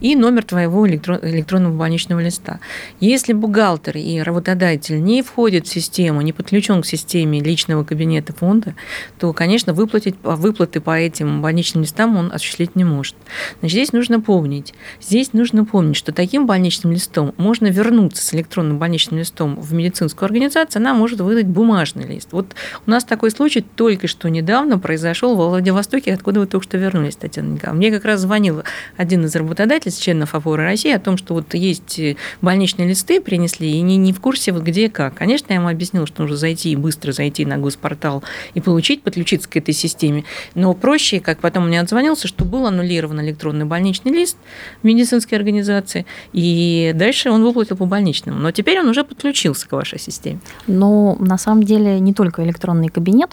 и 0.00 0.14
номер 0.14 0.44
твоего 0.44 0.88
электронного 0.88 1.76
больничного 1.76 2.20
листа. 2.20 2.60
Если 3.00 3.32
бухгалтер 3.32 3.96
и 3.96 4.20
работодатель 4.20 5.02
не 5.02 5.22
входят 5.22 5.66
в 5.66 5.72
систему, 5.72 6.20
не 6.20 6.32
подключен 6.32 6.82
к 6.82 6.86
системе 6.86 7.40
личного 7.40 7.82
кабинета 7.82 8.32
фонда, 8.32 8.74
то, 9.18 9.32
конечно, 9.32 9.72
выплатить, 9.72 10.14
выплаты 10.22 10.80
по 10.84 10.98
этим 10.98 11.42
больничным 11.42 11.82
листам 11.82 12.16
он 12.16 12.30
осуществить 12.32 12.76
не 12.76 12.84
может. 12.84 13.14
Значит, 13.60 13.76
здесь 13.76 13.92
нужно 13.92 14.20
помнить, 14.20 14.74
здесь 15.00 15.32
нужно 15.32 15.64
помнить, 15.64 15.96
что 15.96 16.12
таким 16.12 16.46
больничным 16.46 16.92
листом 16.92 17.34
можно 17.36 17.66
вернуться 17.68 18.22
с 18.22 18.34
электронным 18.34 18.78
больничным 18.78 19.18
листом 19.18 19.60
в 19.60 19.72
медицинскую 19.72 20.26
организацию, 20.26 20.80
она 20.80 20.94
может 20.94 21.20
выдать 21.20 21.46
бумажный 21.46 22.06
лист. 22.06 22.28
Вот 22.32 22.54
у 22.86 22.90
нас 22.90 23.04
такой 23.04 23.30
случай 23.30 23.62
только 23.62 24.08
что 24.08 24.28
недавно 24.28 24.78
произошел 24.78 25.34
во 25.36 25.48
Владивостоке, 25.48 26.12
откуда 26.12 26.40
вы 26.40 26.46
только 26.46 26.64
что 26.64 26.76
вернулись, 26.76 27.16
Татьяна 27.16 27.54
Николаевна. 27.54 27.78
Мне 27.78 27.90
как 27.90 28.04
раз 28.04 28.20
звонил 28.20 28.62
один 28.96 29.24
из 29.24 29.34
работодателей, 29.34 29.94
членов 29.94 30.34
опоры 30.34 30.64
России, 30.64 30.92
о 30.92 30.98
том, 30.98 31.16
что 31.16 31.34
вот 31.34 31.54
есть 31.54 32.00
больничные 32.42 32.88
листы 32.88 33.20
принесли, 33.20 33.70
и 33.70 33.80
не, 33.80 33.96
не 33.96 34.12
в 34.12 34.20
курсе 34.20 34.52
вот 34.52 34.62
где 34.62 34.86
и 34.86 34.88
как. 34.88 35.14
Конечно, 35.14 35.46
я 35.48 35.56
ему 35.56 35.68
объяснила, 35.68 36.06
что 36.06 36.22
нужно 36.22 36.36
зайти, 36.36 36.76
быстро 36.76 37.12
зайти 37.12 37.44
на 37.46 37.58
госпортал 37.58 38.22
и 38.54 38.60
получить, 38.60 39.02
подключиться 39.02 39.48
к 39.48 39.56
этой 39.56 39.74
системе. 39.74 40.24
Но 40.54 40.73
проще, 40.74 41.20
как 41.20 41.38
потом 41.38 41.68
мне 41.68 41.80
отзвонился, 41.80 42.28
что 42.28 42.44
был 42.44 42.66
аннулирован 42.66 43.20
электронный 43.20 43.64
больничный 43.64 44.12
лист 44.12 44.36
в 44.82 44.84
медицинской 44.84 45.38
организации, 45.38 46.06
и 46.32 46.92
дальше 46.94 47.30
он 47.30 47.42
выплатил 47.42 47.76
по 47.76 47.86
больничному. 47.86 48.38
Но 48.38 48.50
теперь 48.50 48.80
он 48.80 48.88
уже 48.88 49.04
подключился 49.04 49.68
к 49.68 49.72
вашей 49.72 49.98
системе. 49.98 50.40
Но 50.66 51.16
на 51.18 51.38
самом 51.38 51.62
деле 51.62 51.98
не 52.00 52.12
только 52.12 52.44
электронный 52.44 52.88
кабинет, 52.88 53.30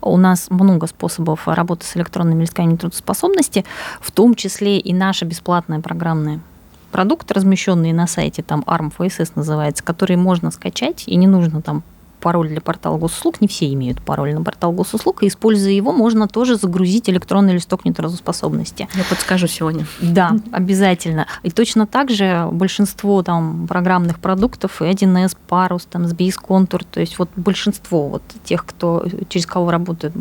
у 0.00 0.16
нас 0.16 0.50
много 0.50 0.86
способов 0.86 1.48
работы 1.48 1.86
с 1.86 1.96
электронными 1.96 2.42
листками 2.42 2.76
трудоспособности, 2.76 3.64
в 4.00 4.10
том 4.12 4.34
числе 4.34 4.78
и 4.78 4.92
наша 4.92 5.24
бесплатная 5.24 5.80
программная 5.80 6.40
продукт, 6.92 7.32
размещенный 7.32 7.92
на 7.92 8.06
сайте, 8.06 8.42
там 8.42 8.62
ARM 8.66 8.92
называется, 9.34 9.82
который 9.82 10.16
можно 10.16 10.50
скачать, 10.50 11.04
и 11.06 11.16
не 11.16 11.26
нужно 11.26 11.60
там 11.60 11.82
пароль 12.24 12.48
для 12.48 12.62
портала 12.62 12.96
госуслуг, 12.96 13.42
не 13.42 13.48
все 13.48 13.70
имеют 13.74 14.00
пароль 14.00 14.32
на 14.34 14.42
портал 14.42 14.72
госуслуг, 14.72 15.22
и 15.22 15.28
используя 15.28 15.72
его, 15.72 15.92
можно 15.92 16.26
тоже 16.26 16.56
загрузить 16.56 17.10
электронный 17.10 17.52
листок 17.52 17.84
нетрудоспособности. 17.84 18.88
Я 18.94 19.04
подскажу 19.04 19.46
сегодня. 19.46 19.86
Да, 20.00 20.34
обязательно. 20.50 21.26
И 21.42 21.50
точно 21.50 21.86
так 21.86 22.08
же 22.10 22.48
большинство 22.50 23.22
там 23.22 23.66
программных 23.68 24.20
продуктов, 24.20 24.80
и 24.80 24.86
1С, 24.86 25.36
Парус, 25.48 25.84
там, 25.84 26.04
SBIS, 26.04 26.40
Контур, 26.40 26.82
то 26.84 27.00
есть 27.00 27.18
вот 27.18 27.28
большинство 27.36 28.08
вот 28.08 28.22
тех, 28.42 28.64
кто, 28.64 29.04
через 29.28 29.44
кого 29.44 29.70
работают 29.70 30.14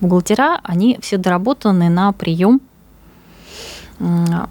бухгалтера, 0.00 0.60
они 0.62 0.98
все 1.00 1.16
доработаны 1.16 1.88
на 1.88 2.12
прием 2.12 2.60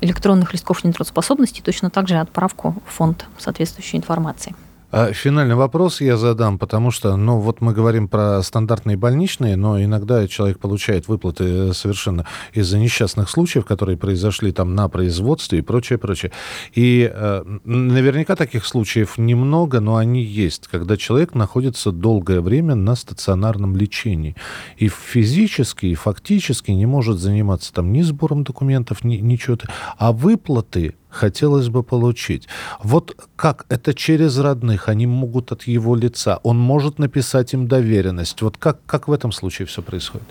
электронных 0.01 0.53
листков 0.53 0.83
нетрудоспособности, 0.83 1.61
точно 1.61 1.91
так 1.91 2.07
же 2.07 2.17
отправку 2.17 2.75
в 2.87 2.93
фонд 2.93 3.25
соответствующей 3.37 3.97
информации. 3.97 4.55
А 4.89 5.11
финальный 5.11 5.55
вопрос 5.55 5.99
я 5.99 6.15
задам, 6.15 6.57
потому 6.57 6.91
что, 6.91 7.17
ну, 7.17 7.39
вот 7.39 7.59
мы 7.59 7.73
говорим 7.73 8.07
про 8.07 8.41
стандартные 8.41 8.95
больничные, 8.95 9.57
но 9.57 9.83
иногда 9.83 10.25
человек 10.29 10.59
получает 10.59 11.09
выплаты 11.09 11.43
э, 11.43 11.73
совершенно 11.73 12.25
из-за 12.53 12.79
несчастных 12.79 13.29
случаев, 13.29 13.65
которые 13.65 13.97
произошли 13.97 14.53
там 14.53 14.75
на 14.75 14.87
производстве 14.87 15.59
и 15.59 15.61
прочее, 15.61 15.99
прочее. 15.99 16.31
И 16.73 17.11
э, 17.13 17.43
наверняка 17.65 18.37
таких 18.37 18.65
случаев 18.65 19.17
немного, 19.17 19.81
но 19.81 19.97
они 19.97 20.23
есть, 20.23 20.69
когда 20.69 20.95
человек 20.95 21.35
находится 21.35 21.91
долгое 21.91 22.39
время 22.39 22.75
на 22.75 22.95
стационарном 22.95 23.75
лечении 23.75 24.37
и 24.77 24.87
физически, 24.87 25.87
и 25.87 25.95
фактически 25.95 26.71
не 26.71 26.85
может 26.85 27.19
заниматься 27.19 27.73
там 27.73 27.91
ни 27.91 28.03
сбором 28.03 28.45
документов, 28.45 29.03
ни 29.03 29.17
ничего, 29.17 29.57
а 29.97 30.13
выплаты 30.13 30.95
хотелось 31.09 31.69
бы 31.69 31.83
получить. 31.83 32.47
Вот 32.83 33.15
как 33.35 33.65
это 33.69 33.93
через 33.93 34.37
родных, 34.37 34.89
они 34.89 35.07
могут 35.07 35.51
от 35.51 35.63
его 35.63 35.95
лица, 35.95 36.39
он 36.43 36.59
может 36.59 36.99
написать 36.99 37.53
им 37.53 37.67
доверенность. 37.67 38.41
Вот 38.41 38.57
как, 38.57 38.79
как 38.85 39.07
в 39.07 39.11
этом 39.11 39.31
случае 39.31 39.65
все 39.65 39.81
происходит? 39.81 40.27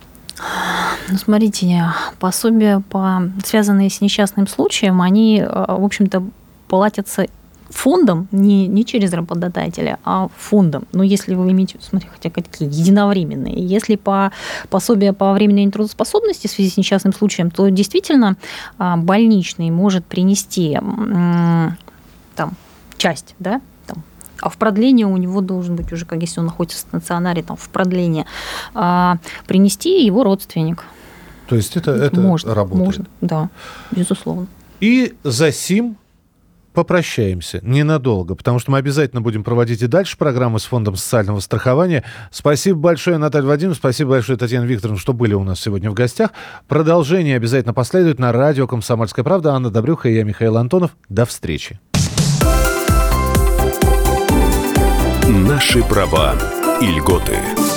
Ну, 1.08 1.18
смотрите, 1.18 1.92
пособия, 2.18 2.82
по, 2.90 3.30
связанные 3.44 3.90
с 3.90 4.00
несчастным 4.00 4.46
случаем, 4.46 5.00
они, 5.00 5.40
э, 5.40 5.46
в 5.46 5.84
общем-то, 5.84 6.24
платятся 6.68 7.26
фондом, 7.70 8.28
не, 8.32 8.66
не 8.66 8.84
через 8.84 9.12
работодателя, 9.12 9.98
а 10.04 10.28
фондом. 10.36 10.86
Но 10.92 11.02
если 11.02 11.34
вы 11.34 11.50
имеете, 11.50 11.78
смотрите, 11.80 12.12
хотя 12.12 12.30
какие 12.30 12.68
единовременные. 12.68 13.54
Если 13.54 13.96
по 13.96 14.32
пособие 14.70 15.12
по 15.12 15.32
временной 15.32 15.64
нетрудоспособности 15.64 16.46
в 16.46 16.50
связи 16.50 16.70
с 16.70 16.76
несчастным 16.76 17.12
случаем, 17.12 17.50
то 17.50 17.68
действительно 17.68 18.36
а, 18.78 18.96
больничный 18.96 19.70
может 19.70 20.04
принести 20.04 20.78
там 22.36 22.56
часть, 22.96 23.34
да, 23.38 23.60
там, 23.86 24.02
а 24.40 24.48
в 24.48 24.56
продление 24.56 25.06
у 25.06 25.16
него 25.16 25.40
должен 25.40 25.76
быть 25.76 25.92
уже, 25.92 26.04
как 26.06 26.20
если 26.20 26.40
он 26.40 26.46
находится 26.46 26.78
в 26.78 26.80
стационаре, 26.80 27.42
там, 27.42 27.56
в 27.56 27.68
продление, 27.68 28.26
а, 28.74 29.18
принести 29.46 30.04
его 30.04 30.24
родственник. 30.24 30.84
То 31.48 31.56
есть 31.56 31.76
это, 31.76 31.92
это 31.92 32.20
можно, 32.20 32.54
работает? 32.54 32.86
Можно, 32.86 33.06
да, 33.20 33.50
безусловно. 33.90 34.46
И 34.80 35.14
за 35.22 35.52
сим 35.52 35.96
попрощаемся 36.76 37.58
ненадолго, 37.62 38.34
потому 38.34 38.58
что 38.58 38.70
мы 38.70 38.76
обязательно 38.76 39.22
будем 39.22 39.42
проводить 39.42 39.80
и 39.80 39.86
дальше 39.86 40.18
программы 40.18 40.60
с 40.60 40.64
Фондом 40.66 40.94
социального 40.96 41.40
страхования. 41.40 42.04
Спасибо 42.30 42.78
большое, 42.78 43.16
Наталья 43.16 43.46
Вадимовна, 43.46 43.74
спасибо 43.74 44.10
большое, 44.10 44.36
Татьяна 44.36 44.66
Викторовна, 44.66 45.00
что 45.00 45.14
были 45.14 45.32
у 45.32 45.42
нас 45.42 45.58
сегодня 45.58 45.90
в 45.90 45.94
гостях. 45.94 46.32
Продолжение 46.68 47.36
обязательно 47.36 47.72
последует 47.72 48.18
на 48.18 48.30
радио 48.30 48.66
«Комсомольская 48.66 49.24
правда». 49.24 49.54
Анна 49.54 49.70
Добрюха 49.70 50.10
и 50.10 50.16
я, 50.16 50.24
Михаил 50.24 50.58
Антонов. 50.58 50.90
До 51.08 51.24
встречи. 51.24 51.80
Наши 55.26 55.82
права 55.82 56.34
и 56.82 56.86
льготы. 56.86 57.55